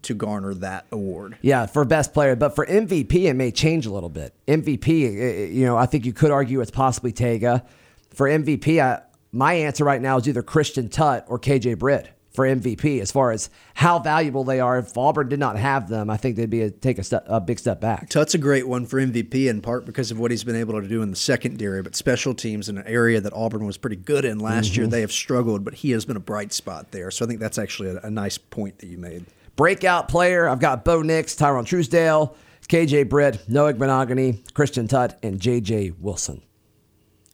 to 0.04 0.14
garner 0.14 0.54
that 0.56 0.86
award. 0.92 1.38
Yeah, 1.42 1.66
for 1.66 1.86
best 1.86 2.14
player, 2.14 2.36
but 2.36 2.56
for 2.56 2.66
MVP, 2.66 3.26
it 3.26 3.34
may 3.34 3.52
change 3.52 3.86
a 3.86 3.92
little 3.92 4.10
bit. 4.10 4.34
MVP, 4.48 4.88
eh, 4.88 5.46
you 5.52 5.66
know, 5.66 5.78
I 5.78 5.86
think 5.86 6.06
you 6.06 6.14
could 6.14 6.32
argue 6.32 6.62
it's 6.62 6.72
possibly 6.72 7.12
Tega. 7.12 7.66
For 8.14 8.28
MVP, 8.28 8.82
I, 8.82 9.02
my 9.32 9.54
answer 9.54 9.84
right 9.84 10.02
now 10.02 10.18
is 10.18 10.28
either 10.28 10.44
Christian 10.44 10.90
Tutt 10.90 11.26
or 11.28 11.40
KJ 11.40 11.80
Britt 11.80 12.10
for 12.34 12.46
MVP. 12.46 13.00
As 13.00 13.12
far 13.12 13.32
as 13.32 13.50
how 13.74 14.00
valuable 14.00 14.44
they 14.44 14.60
are, 14.60 14.80
if 14.80 14.98
Auburn 14.98 15.30
did 15.30 15.40
not 15.40 15.58
have 15.58 15.88
them, 15.88 16.10
I 16.10 16.18
think 16.18 16.36
they'd 16.36 16.50
be 16.50 16.62
a, 16.62 16.72
take 16.72 16.98
a 16.98 17.04
step, 17.04 17.26
a 17.28 17.40
big 17.40 17.60
step 17.60 17.80
back. 17.80 18.10
Tutt's 18.10 18.34
a 18.34 18.38
great 18.38 18.68
one 18.68 18.86
for 18.86 19.00
MVP 19.00 19.48
in 19.48 19.62
part 19.62 19.86
because 19.86 20.12
of 20.12 20.20
what 20.20 20.32
he's 20.32 20.44
been 20.44 20.56
able 20.56 20.80
to 20.82 20.88
do 20.88 21.02
in 21.02 21.10
the 21.10 21.16
secondary, 21.16 21.82
but 21.82 21.96
special 21.96 22.34
teams 22.34 22.70
in 22.70 22.78
an 22.78 22.88
area 22.88 23.22
that 23.22 23.34
Auburn 23.34 23.66
was 23.66 23.78
pretty 23.78 23.96
good 23.96 24.26
in 24.26 24.40
last 24.40 24.76
year, 24.76 24.88
they 24.88 25.02
have 25.02 25.12
struggled, 25.12 25.64
but 25.64 25.76
he 25.76 25.92
has 25.92 26.06
been 26.06 26.18
a 26.18 26.22
bright 26.22 26.54
spot 26.54 26.92
there. 26.92 27.12
So 27.12 27.26
I 27.26 27.28
think 27.28 27.40
that's 27.40 27.58
actually 27.58 27.90
a, 27.90 28.00
a 28.02 28.12
nice 28.12 28.38
point 28.38 28.80
that 28.80 28.88
you 28.88 28.98
made. 28.98 29.26
Breakout 29.56 30.08
player, 30.08 30.48
I've 30.48 30.60
got 30.60 30.84
Bo 30.84 31.02
Nix, 31.02 31.36
Tyrone 31.36 31.66
Truesdale, 31.66 32.36
KJ 32.68 33.08
Britt, 33.08 33.48
Noah 33.48 33.74
Igbinoghene, 33.74 34.54
Christian 34.54 34.88
Tutt, 34.88 35.20
and 35.22 35.40
JJ 35.40 36.00
Wilson. 36.00 36.42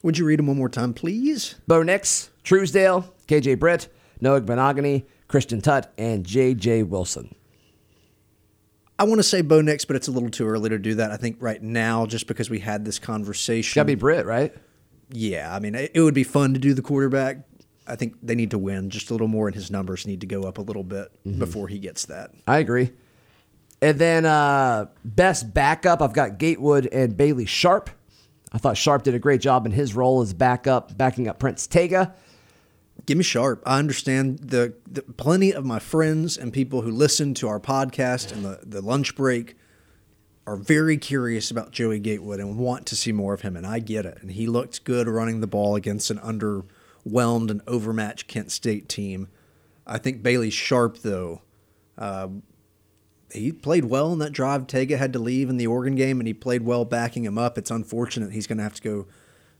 Would 0.03 0.17
you 0.17 0.25
read 0.25 0.39
them 0.39 0.47
one 0.47 0.57
more 0.57 0.69
time, 0.69 0.93
please? 0.93 1.55
Bo 1.67 1.81
Nix, 1.81 2.29
Truesdale, 2.43 3.13
KJ 3.27 3.57
Britt, 3.59 3.87
Noah 4.19 4.41
Igbinoghene, 4.41 5.05
Christian 5.29 5.61
Tutt, 5.61 5.93
and 5.97 6.25
JJ 6.25 6.87
Wilson. 6.87 7.33
I 8.97 9.03
want 9.03 9.19
to 9.19 9.23
say 9.23 9.41
Bo 9.41 9.61
Nix, 9.61 9.85
but 9.85 9.95
it's 9.95 10.09
a 10.09 10.11
little 10.11 10.29
too 10.29 10.45
early 10.45 10.69
to 10.69 10.77
do 10.77 10.95
that. 10.95 11.11
I 11.11 11.17
think 11.17 11.37
right 11.39 11.63
now, 11.63 12.05
just 12.05 12.27
because 12.27 12.49
we 12.49 12.59
had 12.59 12.83
this 12.83 12.99
conversation. 12.99 13.79
Gotta 13.79 13.87
be 13.87 13.95
Britt, 13.95 14.25
right? 14.25 14.53
yeah, 15.11 15.53
I 15.55 15.59
mean, 15.59 15.73
it 15.75 15.99
would 15.99 16.13
be 16.13 16.23
fun 16.23 16.53
to 16.53 16.59
do 16.59 16.73
the 16.73 16.81
quarterback. 16.81 17.48
I 17.89 17.95
think 17.95 18.15
they 18.21 18.35
need 18.35 18.51
to 18.51 18.57
win 18.57 18.89
just 18.89 19.09
a 19.09 19.13
little 19.13 19.27
more, 19.27 19.47
and 19.47 19.55
his 19.55 19.71
numbers 19.71 20.05
need 20.05 20.21
to 20.21 20.27
go 20.27 20.43
up 20.43 20.57
a 20.57 20.61
little 20.61 20.83
bit 20.83 21.11
before 21.39 21.67
he 21.67 21.79
gets 21.79 22.05
that. 22.05 22.31
I 22.47 22.59
agree. 22.59 22.91
And 23.81 23.97
then 23.97 24.25
uh, 24.25 24.87
best 25.05 25.53
backup, 25.53 26.01
I've 26.01 26.13
got 26.13 26.37
Gatewood 26.37 26.87
and 26.87 27.15
Bailey 27.15 27.45
Sharp. 27.45 27.89
I 28.51 28.57
thought 28.57 28.77
Sharp 28.77 29.03
did 29.03 29.15
a 29.15 29.19
great 29.19 29.41
job 29.41 29.65
in 29.65 29.71
his 29.71 29.95
role 29.95 30.21
as 30.21 30.33
backup, 30.33 30.97
backing 30.97 31.27
up 31.27 31.39
Prince 31.39 31.67
Tega. 31.67 32.13
Give 33.05 33.17
me 33.17 33.23
sharp. 33.23 33.63
I 33.65 33.79
understand 33.79 34.39
the, 34.39 34.73
the 34.85 35.01
plenty 35.01 35.53
of 35.53 35.65
my 35.65 35.79
friends 35.79 36.37
and 36.37 36.51
people 36.51 36.81
who 36.81 36.91
listen 36.91 37.33
to 37.35 37.47
our 37.47 37.59
podcast 37.59 38.31
and 38.31 38.43
the, 38.43 38.59
the 38.63 38.81
lunch 38.81 39.15
break 39.15 39.55
are 40.45 40.57
very 40.57 40.97
curious 40.97 41.51
about 41.51 41.71
Joey 41.71 41.99
Gatewood 41.99 42.39
and 42.39 42.57
want 42.57 42.85
to 42.87 42.95
see 42.95 43.11
more 43.11 43.33
of 43.33 43.41
him, 43.41 43.55
and 43.55 43.65
I 43.65 43.79
get 43.79 44.05
it. 44.05 44.17
And 44.21 44.31
he 44.31 44.47
looked 44.47 44.83
good 44.83 45.07
running 45.07 45.41
the 45.41 45.47
ball 45.47 45.75
against 45.75 46.09
an 46.11 46.19
underwhelmed 47.05 47.49
and 47.49 47.61
overmatched 47.67 48.27
Kent 48.27 48.51
State 48.51 48.89
team. 48.89 49.27
I 49.85 49.97
think 49.97 50.21
Bailey 50.21 50.49
Sharp, 50.49 50.99
though, 50.99 51.41
uh, 51.97 52.29
he 53.31 53.51
played 53.51 53.85
well 53.85 54.11
in 54.11 54.19
that 54.19 54.31
drive. 54.31 54.67
Tega 54.67 54.97
had 54.97 55.13
to 55.13 55.19
leave 55.19 55.49
in 55.49 55.57
the 55.57 55.67
Oregon 55.67 55.95
game, 55.95 56.19
and 56.19 56.27
he 56.27 56.33
played 56.33 56.63
well 56.63 56.85
backing 56.85 57.25
him 57.25 57.37
up. 57.37 57.57
It's 57.57 57.71
unfortunate 57.71 58.31
he's 58.31 58.47
going 58.47 58.57
to 58.57 58.63
have 58.63 58.75
to 58.75 58.81
go 58.81 59.07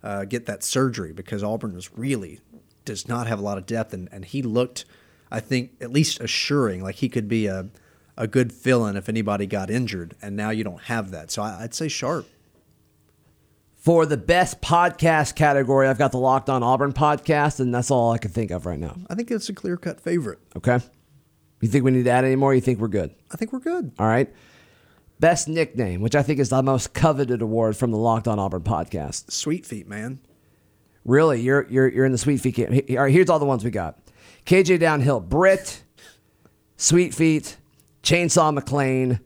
uh, 0.04 0.25
get 0.25 0.45
that 0.45 0.63
surgery 0.63 1.13
because 1.13 1.43
Auburn 1.43 1.75
was 1.75 1.91
really 1.95 2.39
does 2.86 3.08
not 3.08 3.28
have 3.28 3.39
a 3.39 3.43
lot 3.43 3.58
of 3.58 3.65
depth, 3.65 3.93
and, 3.93 4.10
and 4.12 4.25
he 4.25 4.41
looked, 4.41 4.86
I 5.30 5.39
think, 5.39 5.71
at 5.82 5.91
least 5.91 6.19
assuring, 6.19 6.82
like 6.82 6.95
he 6.95 7.10
could 7.10 7.28
be 7.28 7.47
a 7.47 7.69
a 8.17 8.28
good 8.28 8.52
fill-in 8.52 8.97
if 8.97 9.08
anybody 9.08 9.45
got 9.45 9.71
injured, 9.71 10.13
and 10.21 10.36
now 10.36 10.49
you 10.49 10.62
don't 10.62 10.84
have 10.84 11.12
that. 11.12 11.32
So 11.32 11.41
I, 11.41 11.63
I'd 11.63 11.73
say 11.73 11.88
Sharp. 11.88 12.28
For 13.80 14.06
the 14.06 14.18
best 14.18 14.62
podcast 14.62 15.36
category, 15.36 15.88
I've 15.88 15.98
got 15.98 16.12
the 16.12 16.18
Locked 16.18 16.50
On 16.50 16.62
Auburn 16.63 16.92
podcast, 16.92 17.62
and 17.62 17.74
that's 17.74 17.89
all 17.89 18.12
I 18.12 18.18
can 18.18 18.30
think 18.30 18.52
of 18.52 18.65
right 18.65 18.78
now. 18.78 18.98
I 19.10 19.15
think 19.15 19.32
it's 19.32 19.48
a 19.48 19.54
clear-cut 19.54 20.02
favorite. 20.02 20.39
Okay. 20.58 20.80
You 21.62 21.70
think 21.70 21.86
we 21.86 21.92
need 21.92 22.04
to 22.04 22.10
add 22.10 22.26
any 22.26 22.36
more? 22.36 22.54
You 22.54 22.60
think 22.60 22.80
we're 22.80 22.89
good? 22.89 23.15
I 23.32 23.38
think 23.38 23.54
we're 23.54 23.60
good. 23.60 23.94
All 23.98 24.06
right. 24.06 24.34
Best 25.22 25.48
nickname, 25.48 26.02
which 26.02 26.13
I 26.13 26.24
think 26.24 26.42
is 26.42 26.50
the 26.50 26.62
most 26.62 26.94
coveted 26.94 27.42
award 27.42 27.78
from 27.78 27.92
the 27.92 27.98
Locked 27.98 28.28
On 28.28 28.38
Auburn 28.38 28.63
podcast. 28.63 29.32
Sweet 29.32 29.65
feet, 29.65 29.88
man. 29.88 30.20
Really, 31.06 31.39
you're 31.39 31.65
you're 31.70 31.88
you're 31.88 32.06
in 32.06 32.12
the 32.12 32.18
sweet 32.18 32.42
feet 32.42 32.56
camp. 32.56 32.72
All 32.89 32.98
right, 32.98 33.12
here's 33.12 33.30
all 33.30 33.39
the 33.39 33.46
ones 33.46 33.63
we 33.63 33.72
got: 33.72 33.98
KJ 34.46 34.80
Downhill, 34.80 35.22
Britt, 35.22 35.84
Sweet 36.76 37.13
Feet, 37.13 37.58
Chainsaw 38.04 38.54
McLean, 38.54 39.22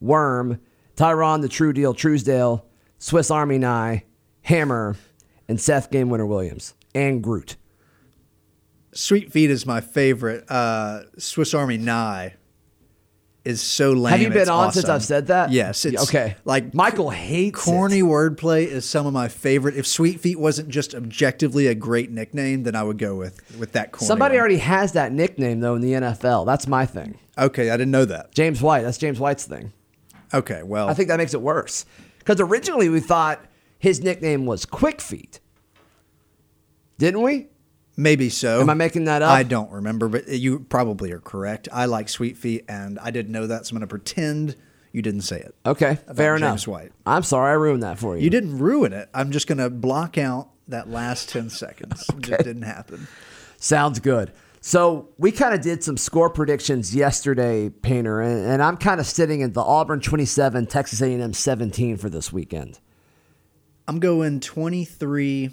Worm, 0.00 0.60
Tyrone 0.96 1.42
the 1.42 1.48
True 1.48 1.72
Deal 1.72 1.94
Truesdale, 1.94 2.66
Swiss 2.98 3.30
Army 3.30 3.58
Nye, 3.58 4.04
Hammer, 4.42 4.96
and 5.48 5.60
Seth 5.60 5.90
Game 5.90 6.10
Winner 6.10 6.26
Williams 6.26 6.74
and 6.94 7.22
Groot. 7.22 7.56
Sweet 8.92 9.32
feet 9.32 9.50
is 9.50 9.64
my 9.66 9.80
favorite. 9.80 10.44
Uh, 10.50 11.02
Swiss 11.18 11.54
Army 11.54 11.78
Nye 11.78 12.34
is 13.44 13.60
so 13.62 13.92
lame. 13.92 14.12
Have 14.12 14.20
you 14.20 14.30
been 14.30 14.48
on 14.48 14.72
since 14.72 14.84
awesome. 14.84 14.94
I've 14.94 15.04
said 15.04 15.26
that? 15.28 15.50
Yes. 15.50 15.84
It's 15.84 16.02
okay. 16.02 16.36
Like 16.44 16.74
Michael 16.74 17.10
hates 17.10 17.62
corny 17.62 18.00
it. 18.00 18.04
wordplay 18.04 18.66
is 18.66 18.84
some 18.84 19.06
of 19.06 19.12
my 19.12 19.28
favorite. 19.28 19.76
If 19.76 19.86
Sweet 19.86 20.20
Feet 20.20 20.38
wasn't 20.38 20.68
just 20.68 20.94
objectively 20.94 21.66
a 21.66 21.74
great 21.74 22.10
nickname, 22.10 22.64
then 22.64 22.74
I 22.74 22.82
would 22.82 22.98
go 22.98 23.14
with 23.14 23.58
with 23.58 23.72
that 23.72 23.92
corny. 23.92 24.06
Somebody 24.06 24.34
one. 24.34 24.40
already 24.40 24.58
has 24.58 24.92
that 24.92 25.12
nickname 25.12 25.60
though 25.60 25.76
in 25.76 25.80
the 25.80 25.92
NFL. 25.92 26.44
That's 26.46 26.66
my 26.66 26.84
thing. 26.84 27.18
Okay, 27.38 27.70
I 27.70 27.76
didn't 27.76 27.92
know 27.92 28.04
that. 28.04 28.34
James 28.34 28.60
White. 28.60 28.82
That's 28.82 28.98
James 28.98 29.20
White's 29.20 29.44
thing. 29.44 29.72
Okay, 30.34 30.62
well, 30.62 30.88
I 30.88 30.94
think 30.94 31.08
that 31.08 31.16
makes 31.16 31.32
it 31.32 31.40
worse. 31.40 31.86
Because 32.28 32.42
originally 32.42 32.90
we 32.90 33.00
thought 33.00 33.42
his 33.78 34.02
nickname 34.02 34.44
was 34.44 34.66
Quick 34.66 35.00
Feet. 35.00 35.40
Didn't 36.98 37.22
we? 37.22 37.46
maybe 37.96 38.28
so. 38.28 38.60
Am 38.60 38.68
I 38.68 38.74
making 38.74 39.04
that 39.04 39.22
up? 39.22 39.30
I 39.30 39.42
don't 39.44 39.70
remember, 39.72 40.08
but 40.08 40.28
you 40.28 40.60
probably 40.60 41.10
are 41.12 41.20
correct. 41.20 41.70
I 41.72 41.86
like 41.86 42.10
Sweet 42.10 42.36
Feet, 42.36 42.66
and 42.68 42.98
I 42.98 43.10
didn't 43.10 43.32
know 43.32 43.46
that, 43.46 43.64
so 43.64 43.70
I'm 43.70 43.78
going 43.78 43.80
to 43.80 43.86
pretend 43.86 44.56
you 44.92 45.00
didn't 45.00 45.22
say 45.22 45.40
it. 45.40 45.54
Okay, 45.64 45.96
fair 46.14 46.36
enough. 46.36 46.50
James 46.50 46.68
White. 46.68 46.92
I'm 47.06 47.22
sorry 47.22 47.50
I 47.50 47.54
ruined 47.54 47.82
that 47.82 47.98
for 47.98 48.14
you. 48.14 48.24
You 48.24 48.30
didn't 48.30 48.58
ruin 48.58 48.92
it. 48.92 49.08
I'm 49.14 49.32
just 49.32 49.46
going 49.46 49.58
to 49.58 49.70
block 49.70 50.18
out 50.18 50.50
that 50.68 50.90
last 50.90 51.30
10 51.30 51.48
seconds. 51.48 52.04
It 52.14 52.20
just 52.20 52.44
didn't 52.44 52.62
happen. 52.62 53.08
Sounds 53.56 54.00
good. 54.00 54.32
So 54.60 55.08
we 55.18 55.30
kind 55.30 55.54
of 55.54 55.60
did 55.60 55.84
some 55.84 55.96
score 55.96 56.30
predictions 56.30 56.94
yesterday, 56.94 57.70
Painter, 57.70 58.20
and, 58.20 58.44
and 58.44 58.62
I'm 58.62 58.76
kind 58.76 59.00
of 59.00 59.06
sitting 59.06 59.42
at 59.42 59.54
the 59.54 59.62
Auburn 59.62 60.00
27, 60.00 60.66
Texas 60.66 61.00
A&M 61.00 61.32
17 61.32 61.96
for 61.96 62.10
this 62.10 62.32
weekend. 62.32 62.80
I'm 63.86 64.00
going 64.00 64.40
23. 64.40 65.50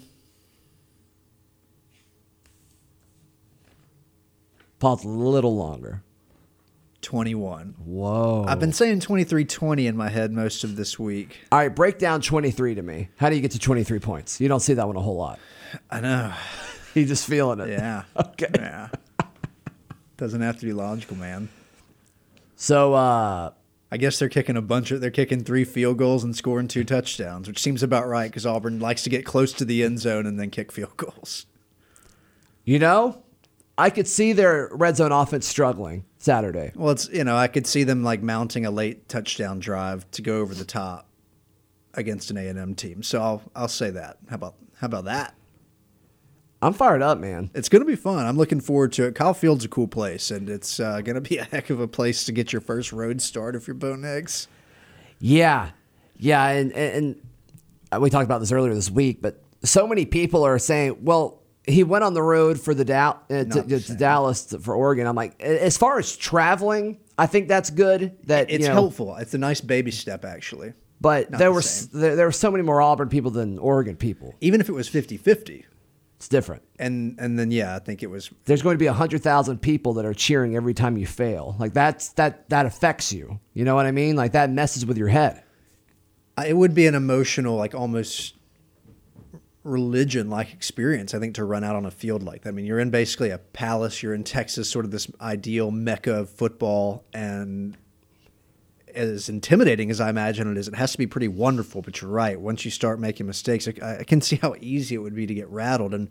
Pause 4.79 5.05
a 5.05 5.07
little 5.07 5.55
longer. 5.55 6.03
21. 7.01 7.75
Whoa. 7.77 8.45
I've 8.47 8.59
been 8.59 8.73
saying 8.73 8.99
23 8.99 9.45
20 9.45 9.87
in 9.87 9.95
my 9.95 10.09
head 10.09 10.31
most 10.31 10.63
of 10.63 10.75
this 10.75 10.97
week. 10.97 11.37
All 11.51 11.59
right, 11.59 11.73
break 11.73 11.99
down 11.99 12.19
23 12.19 12.75
to 12.75 12.81
me. 12.81 13.09
How 13.17 13.29
do 13.29 13.35
you 13.35 13.41
get 13.41 13.51
to 13.51 13.59
23 13.59 13.99
points? 13.99 14.41
You 14.41 14.47
don't 14.47 14.59
see 14.59 14.73
that 14.73 14.87
one 14.87 14.95
a 14.95 15.01
whole 15.01 15.15
lot. 15.15 15.39
I 15.91 16.01
know. 16.01 16.33
You 17.01 17.05
just 17.05 17.27
feeling 17.27 17.59
it. 17.59 17.69
Yeah. 17.69 18.03
Okay. 18.15 18.47
Yeah. 18.55 18.89
Doesn't 20.17 20.41
have 20.41 20.57
to 20.59 20.65
be 20.65 20.71
logical, 20.71 21.17
man. 21.17 21.49
So, 22.55 22.93
uh, 22.93 23.51
I 23.91 23.97
guess 23.97 24.17
they're 24.17 24.29
kicking 24.29 24.55
a 24.55 24.61
bunch 24.61 24.91
of 24.91 25.01
they're 25.01 25.11
kicking 25.11 25.43
three 25.43 25.65
field 25.65 25.97
goals 25.97 26.23
and 26.23 26.35
scoring 26.35 26.67
two 26.67 26.83
touchdowns, 26.83 27.47
which 27.47 27.59
seems 27.59 27.83
about 27.83 28.07
right 28.07 28.29
because 28.29 28.45
Auburn 28.45 28.79
likes 28.79 29.03
to 29.03 29.09
get 29.09 29.25
close 29.25 29.51
to 29.53 29.65
the 29.65 29.83
end 29.83 29.99
zone 29.99 30.25
and 30.25 30.39
then 30.39 30.49
kick 30.49 30.71
field 30.71 30.95
goals. 30.97 31.45
you 32.63 32.79
know, 32.79 33.23
I 33.77 33.89
could 33.89 34.07
see 34.07 34.31
their 34.33 34.69
red 34.71 34.95
zone 34.95 35.11
offense 35.11 35.45
struggling 35.47 36.05
Saturday. 36.17 36.71
Well, 36.75 36.91
it's 36.91 37.09
you 37.09 37.23
know 37.25 37.35
I 37.35 37.47
could 37.47 37.67
see 37.67 37.83
them 37.83 38.03
like 38.03 38.21
mounting 38.21 38.65
a 38.65 38.71
late 38.71 39.09
touchdown 39.09 39.59
drive 39.59 40.09
to 40.11 40.21
go 40.21 40.39
over 40.39 40.53
the 40.55 40.65
top 40.65 41.09
against 41.93 42.31
an 42.31 42.37
A 42.37 42.47
and 42.47 42.57
M 42.57 42.73
team. 42.73 43.03
So 43.03 43.21
I'll 43.21 43.41
I'll 43.55 43.67
say 43.67 43.91
that. 43.91 44.17
How 44.29 44.35
about 44.35 44.55
how 44.77 44.87
about 44.87 45.05
that? 45.05 45.35
I'm 46.61 46.73
fired 46.73 47.01
up, 47.01 47.19
man. 47.19 47.51
It's 47.53 47.69
going 47.69 47.81
to 47.81 47.85
be 47.85 47.95
fun. 47.95 48.25
I'm 48.25 48.37
looking 48.37 48.59
forward 48.59 48.91
to 48.93 49.05
it. 49.05 49.15
Kyle 49.15 49.33
Field's 49.33 49.65
a 49.65 49.67
cool 49.67 49.87
place, 49.87 50.31
and 50.31 50.49
it's 50.49 50.79
uh, 50.79 51.01
going 51.01 51.15
to 51.15 51.21
be 51.21 51.37
a 51.37 51.43
heck 51.43 51.69
of 51.69 51.79
a 51.79 51.87
place 51.87 52.23
to 52.25 52.31
get 52.31 52.51
your 52.53 52.61
first 52.61 52.91
road 52.91 53.21
start 53.21 53.55
if 53.55 53.67
you're 53.67 53.75
Bo. 53.75 53.95
Yeah, 55.19 55.69
yeah, 56.17 56.47
and, 56.47 56.71
and 56.73 57.21
and 57.91 58.01
we 58.01 58.09
talked 58.09 58.25
about 58.25 58.39
this 58.39 58.51
earlier 58.51 58.73
this 58.73 58.89
week, 58.89 59.21
but 59.21 59.41
so 59.63 59.87
many 59.87 60.05
people 60.05 60.43
are 60.43 60.59
saying, 60.59 60.97
well, 61.03 61.41
he 61.67 61.83
went 61.83 62.03
on 62.03 62.13
the 62.13 62.21
road 62.21 62.59
for 62.59 62.73
the 62.73 62.85
Dow- 62.85 63.19
uh, 63.29 63.43
to, 63.45 63.79
to. 63.79 63.95
Dallas 63.95 64.45
to- 64.45 64.59
for 64.59 64.75
Oregon. 64.75 65.07
I'm 65.07 65.15
like, 65.15 65.41
as 65.41 65.77
far 65.77 65.97
as 65.99 66.15
traveling, 66.15 66.99
I 67.17 67.27
think 67.27 67.47
that's 67.47 67.69
good. 67.69 68.17
That 68.25 68.49
It's 68.51 68.63
you 68.63 68.67
know, 68.67 68.73
helpful. 68.73 69.15
It's 69.15 69.33
a 69.33 69.37
nice 69.37 69.61
baby 69.61 69.91
step, 69.91 70.25
actually. 70.25 70.73
but 71.01 71.31
not 71.31 71.39
there 71.39 71.49
the 71.49 71.53
were 71.53 71.61
there, 71.99 72.15
there 72.15 72.25
were 72.25 72.31
so 72.31 72.51
many 72.51 72.63
more 72.63 72.81
Auburn 72.81 73.09
people 73.09 73.31
than 73.31 73.57
Oregon 73.59 73.95
people. 73.95 74.35
Even 74.41 74.61
if 74.61 74.69
it 74.69 74.73
was 74.73 74.87
50 74.87 75.17
50. 75.17 75.65
It's 76.17 76.29
different. 76.29 76.63
And, 76.79 77.17
and 77.19 77.37
then, 77.37 77.51
yeah, 77.51 77.75
I 77.75 77.79
think 77.79 78.01
it 78.01 78.09
was 78.09 78.31
There's 78.45 78.61
going 78.61 78.75
to 78.75 78.79
be 78.79 78.85
hundred 78.87 79.21
thousand 79.21 79.61
people 79.61 79.93
that 79.95 80.05
are 80.05 80.13
cheering 80.13 80.55
every 80.55 80.73
time 80.73 80.97
you 80.97 81.05
fail. 81.05 81.55
Like 81.59 81.73
that's 81.73 82.09
that 82.13 82.49
that 82.49 82.65
affects 82.65 83.11
you. 83.11 83.39
You 83.53 83.65
know 83.65 83.75
what 83.75 83.85
I 83.85 83.91
mean? 83.91 84.15
Like 84.15 84.31
that 84.31 84.49
messes 84.49 84.85
with 84.85 84.97
your 84.97 85.09
head. 85.09 85.43
I- 86.37 86.47
it 86.47 86.57
would 86.57 86.73
be 86.73 86.87
an 86.87 86.95
emotional, 86.95 87.55
like 87.57 87.75
almost 87.75 88.35
religion 89.63 90.29
like 90.29 90.53
experience, 90.53 91.13
I 91.13 91.19
think, 91.19 91.35
to 91.35 91.43
run 91.43 91.63
out 91.63 91.75
on 91.75 91.85
a 91.85 91.91
field 91.91 92.23
like 92.23 92.43
that. 92.43 92.49
I 92.49 92.51
mean, 92.51 92.65
you're 92.65 92.79
in 92.79 92.91
basically 92.91 93.31
a 93.31 93.39
palace, 93.39 94.01
you're 94.03 94.13
in 94.13 94.23
Texas, 94.23 94.69
sort 94.69 94.85
of 94.85 94.91
this 94.91 95.09
ideal 95.19 95.71
mecca 95.71 96.13
of 96.13 96.29
football. 96.29 97.03
And 97.13 97.75
as 98.95 99.29
intimidating 99.29 99.91
as 99.91 99.99
I 99.99 100.09
imagine 100.09 100.49
it 100.49 100.57
is, 100.57 100.67
it 100.67 100.75
has 100.75 100.91
to 100.93 100.97
be 100.97 101.07
pretty 101.07 101.27
wonderful. 101.27 101.81
But 101.81 102.01
you're 102.01 102.11
right. 102.11 102.39
Once 102.39 102.65
you 102.65 102.71
start 102.71 102.99
making 102.99 103.27
mistakes, 103.27 103.67
I, 103.67 103.99
I 103.99 104.03
can 104.03 104.21
see 104.21 104.37
how 104.37 104.55
easy 104.59 104.95
it 104.95 104.99
would 104.99 105.15
be 105.15 105.27
to 105.27 105.33
get 105.33 105.49
rattled. 105.49 105.93
And 105.93 106.09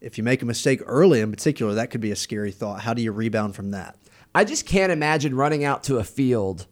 if 0.00 0.18
you 0.18 0.24
make 0.24 0.42
a 0.42 0.46
mistake 0.46 0.82
early 0.86 1.20
in 1.20 1.30
particular, 1.30 1.74
that 1.74 1.90
could 1.90 2.00
be 2.00 2.10
a 2.10 2.16
scary 2.16 2.52
thought. 2.52 2.80
How 2.80 2.94
do 2.94 3.02
you 3.02 3.12
rebound 3.12 3.54
from 3.54 3.70
that? 3.70 3.96
I 4.34 4.44
just 4.44 4.66
can't 4.66 4.90
imagine 4.90 5.34
running 5.36 5.64
out 5.64 5.84
to 5.84 5.98
a 5.98 6.04
field 6.04 6.66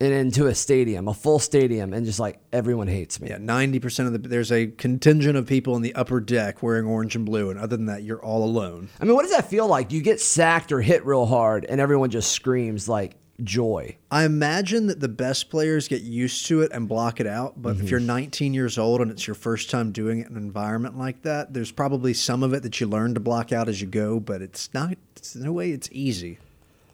and 0.00 0.14
into 0.14 0.46
a 0.46 0.54
stadium, 0.54 1.08
a 1.08 1.14
full 1.14 1.38
stadium, 1.38 1.92
and 1.92 2.06
just 2.06 2.18
like 2.18 2.40
everyone 2.52 2.88
hates 2.88 3.20
me. 3.20 3.28
Yeah, 3.28 3.38
ninety 3.38 3.78
percent 3.78 4.06
of 4.06 4.22
the 4.22 4.28
there's 4.28 4.50
a 4.50 4.66
contingent 4.66 5.36
of 5.36 5.46
people 5.46 5.76
in 5.76 5.82
the 5.82 5.94
upper 5.94 6.20
deck 6.20 6.62
wearing 6.62 6.86
orange 6.86 7.14
and 7.16 7.26
blue, 7.26 7.50
and 7.50 7.58
other 7.58 7.76
than 7.76 7.86
that, 7.86 8.02
you're 8.02 8.22
all 8.22 8.42
alone. 8.42 8.88
I 8.98 9.04
mean, 9.04 9.14
what 9.14 9.22
does 9.22 9.32
that 9.32 9.50
feel 9.50 9.66
like? 9.66 9.92
You 9.92 10.00
get 10.00 10.20
sacked 10.20 10.72
or 10.72 10.80
hit 10.80 11.04
real 11.04 11.26
hard, 11.26 11.66
and 11.66 11.80
everyone 11.80 12.10
just 12.10 12.32
screams 12.32 12.88
like 12.88 13.14
joy. 13.44 13.96
I 14.10 14.24
imagine 14.24 14.86
that 14.86 15.00
the 15.00 15.08
best 15.08 15.50
players 15.50 15.88
get 15.88 16.02
used 16.02 16.46
to 16.46 16.62
it 16.62 16.72
and 16.72 16.88
block 16.88 17.20
it 17.20 17.26
out. 17.26 17.60
But 17.60 17.76
if 17.76 17.90
you're 17.90 18.00
19 18.00 18.54
years 18.54 18.78
old 18.78 19.00
and 19.00 19.10
it's 19.10 19.26
your 19.26 19.34
first 19.34 19.70
time 19.70 19.92
doing 19.92 20.20
it 20.20 20.28
in 20.28 20.36
an 20.36 20.42
environment 20.42 20.98
like 20.98 21.22
that, 21.22 21.52
there's 21.52 21.72
probably 21.72 22.14
some 22.14 22.42
of 22.42 22.52
it 22.54 22.62
that 22.62 22.80
you 22.80 22.86
learn 22.86 23.14
to 23.14 23.20
block 23.20 23.52
out 23.52 23.68
as 23.68 23.80
you 23.80 23.86
go. 23.86 24.20
But 24.20 24.42
it's 24.42 24.72
not. 24.74 24.96
It's 25.16 25.34
no 25.34 25.52
way 25.52 25.70
it's 25.70 25.88
easy. 25.92 26.38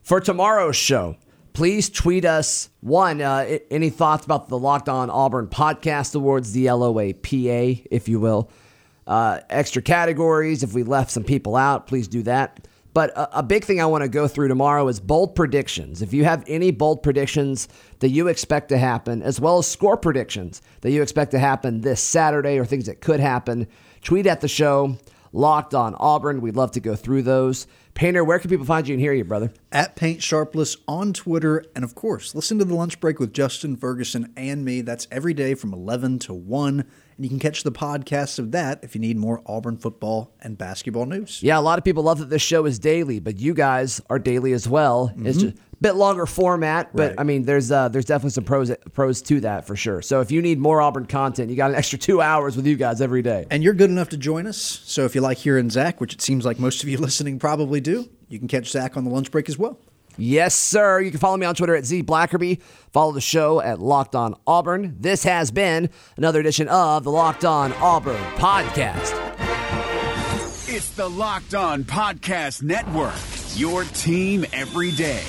For 0.02 0.20
tomorrow's 0.20 0.76
show, 0.76 1.16
please 1.52 1.88
tweet 1.90 2.24
us 2.24 2.68
one 2.80 3.20
uh, 3.20 3.58
any 3.70 3.90
thoughts 3.90 4.24
about 4.24 4.48
the 4.48 4.58
Locked 4.58 4.88
On 4.88 5.10
Auburn 5.10 5.48
Podcast 5.48 6.14
Awards, 6.14 6.52
the 6.52 6.66
LOAPA, 6.66 7.86
if 7.90 8.08
you 8.08 8.20
will. 8.20 8.50
Uh, 9.06 9.40
extra 9.48 9.80
categories. 9.80 10.62
If 10.62 10.74
we 10.74 10.82
left 10.82 11.10
some 11.10 11.24
people 11.24 11.56
out, 11.56 11.86
please 11.86 12.08
do 12.08 12.22
that. 12.24 12.66
But 12.96 13.10
a, 13.10 13.40
a 13.40 13.42
big 13.42 13.62
thing 13.62 13.78
I 13.78 13.84
want 13.84 14.04
to 14.04 14.08
go 14.08 14.26
through 14.26 14.48
tomorrow 14.48 14.88
is 14.88 15.00
bold 15.00 15.34
predictions. 15.34 16.00
If 16.00 16.14
you 16.14 16.24
have 16.24 16.42
any 16.46 16.70
bold 16.70 17.02
predictions 17.02 17.68
that 17.98 18.08
you 18.08 18.26
expect 18.28 18.70
to 18.70 18.78
happen, 18.78 19.22
as 19.22 19.38
well 19.38 19.58
as 19.58 19.66
score 19.66 19.98
predictions 19.98 20.62
that 20.80 20.92
you 20.92 21.02
expect 21.02 21.32
to 21.32 21.38
happen 21.38 21.82
this 21.82 22.00
Saturday 22.00 22.58
or 22.58 22.64
things 22.64 22.86
that 22.86 23.02
could 23.02 23.20
happen, 23.20 23.66
tweet 24.00 24.26
at 24.26 24.40
the 24.40 24.48
show. 24.48 24.96
Locked 25.34 25.74
on 25.74 25.94
Auburn. 26.00 26.40
We'd 26.40 26.56
love 26.56 26.70
to 26.70 26.80
go 26.80 26.96
through 26.96 27.24
those. 27.24 27.66
Painter, 27.92 28.24
where 28.24 28.38
can 28.38 28.48
people 28.48 28.64
find 28.64 28.88
you 28.88 28.94
and 28.94 29.00
hear 29.02 29.12
you, 29.12 29.24
brother? 29.24 29.52
At 29.70 29.94
Paint 29.94 30.22
Sharpless 30.22 30.78
on 30.88 31.12
Twitter, 31.12 31.66
and 31.74 31.84
of 31.84 31.94
course, 31.94 32.34
listen 32.34 32.58
to 32.60 32.64
the 32.64 32.74
lunch 32.74 32.98
break 33.00 33.20
with 33.20 33.34
Justin 33.34 33.76
Ferguson 33.76 34.32
and 34.38 34.64
me. 34.64 34.80
That's 34.80 35.06
every 35.10 35.34
day 35.34 35.52
from 35.54 35.74
11 35.74 36.20
to 36.20 36.32
1. 36.32 36.86
And 37.16 37.24
you 37.24 37.30
can 37.30 37.38
catch 37.38 37.62
the 37.62 37.72
podcast 37.72 38.38
of 38.38 38.52
that 38.52 38.80
if 38.82 38.94
you 38.94 39.00
need 39.00 39.16
more 39.16 39.42
Auburn 39.46 39.78
football 39.78 40.34
and 40.42 40.58
basketball 40.58 41.06
news. 41.06 41.42
Yeah, 41.42 41.58
a 41.58 41.60
lot 41.60 41.78
of 41.78 41.84
people 41.84 42.02
love 42.02 42.18
that 42.18 42.28
this 42.30 42.42
show 42.42 42.66
is 42.66 42.78
daily, 42.78 43.20
but 43.20 43.38
you 43.38 43.54
guys 43.54 44.00
are 44.10 44.18
daily 44.18 44.52
as 44.52 44.68
well. 44.68 45.12
It's 45.24 45.38
just 45.38 45.56
a 45.56 45.58
bit 45.80 45.94
longer 45.94 46.26
format, 46.26 46.94
but 46.94 47.10
Right. 47.10 47.14
I 47.20 47.22
mean, 47.24 47.42
there's 47.44 47.70
uh, 47.72 47.88
there's 47.88 48.04
definitely 48.04 48.30
some 48.30 48.44
pros 48.44 48.70
pros 48.92 49.22
to 49.22 49.40
that 49.40 49.66
for 49.66 49.76
sure. 49.76 50.02
So 50.02 50.20
if 50.20 50.30
you 50.30 50.42
need 50.42 50.58
more 50.58 50.82
Auburn 50.82 51.06
content, 51.06 51.48
you 51.50 51.56
got 51.56 51.70
an 51.70 51.76
extra 51.76 51.98
two 51.98 52.20
hours 52.20 52.54
with 52.56 52.66
you 52.66 52.76
guys 52.76 53.00
every 53.00 53.22
day. 53.22 53.46
And 53.50 53.62
you're 53.64 53.74
good 53.74 53.90
enough 53.90 54.10
to 54.10 54.16
join 54.18 54.46
us. 54.46 54.58
So 54.84 55.04
if 55.06 55.14
you 55.14 55.22
like 55.22 55.38
hearing 55.38 55.70
Zac, 55.70 56.00
which 56.00 56.12
it 56.12 56.20
seems 56.20 56.44
like 56.44 56.58
most 56.58 56.82
of 56.82 56.88
you 56.88 56.98
listening 57.08 57.38
probably 57.38 57.80
do, 57.80 58.08
you 58.28 58.38
can 58.38 58.48
catch 58.48 58.70
Zac 58.70 58.96
on 58.96 59.04
the 59.04 59.10
lunch 59.10 59.30
break 59.30 59.48
as 59.48 59.56
well. 59.58 59.78
Yes, 60.18 60.54
sir. 60.54 61.00
You 61.00 61.10
can 61.10 61.20
follow 61.20 61.36
me 61.36 61.46
on 61.46 61.54
Twitter 61.54 61.76
at 61.76 61.84
Z 61.84 62.02
Blackerby. 62.02 62.60
Follow 62.92 63.12
the 63.12 63.20
show 63.20 63.60
at 63.60 63.80
Locked 63.80 64.14
On 64.14 64.34
Auburn. 64.46 64.96
This 64.98 65.24
has 65.24 65.50
been 65.50 65.90
another 66.16 66.40
edition 66.40 66.68
of 66.68 67.04
the 67.04 67.10
Locked 67.10 67.44
On 67.44 67.72
Auburn 67.74 68.22
podcast. 68.36 69.22
It's 70.68 70.90
the 70.90 71.08
Locked 71.08 71.54
On 71.54 71.84
Podcast 71.84 72.62
Network, 72.62 73.14
your 73.54 73.84
team 73.84 74.44
every 74.52 74.90
day. 74.90 75.22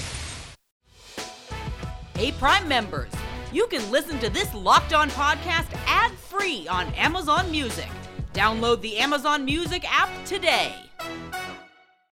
Hey, 2.16 2.32
Prime 2.32 2.68
members, 2.68 3.12
you 3.52 3.68
can 3.68 3.92
listen 3.92 4.18
to 4.20 4.30
this 4.30 4.52
Locked 4.56 4.94
On 4.94 5.10
podcast 5.12 5.68
ad 5.86 6.12
free 6.14 6.68
on 6.68 6.88
Amazon 6.96 7.52
Music. 7.52 7.88
Download 8.34 8.82
the 8.82 8.98
Amazon 8.98 9.46
Music 9.46 9.84
app 9.88 10.10
today. 10.26 10.74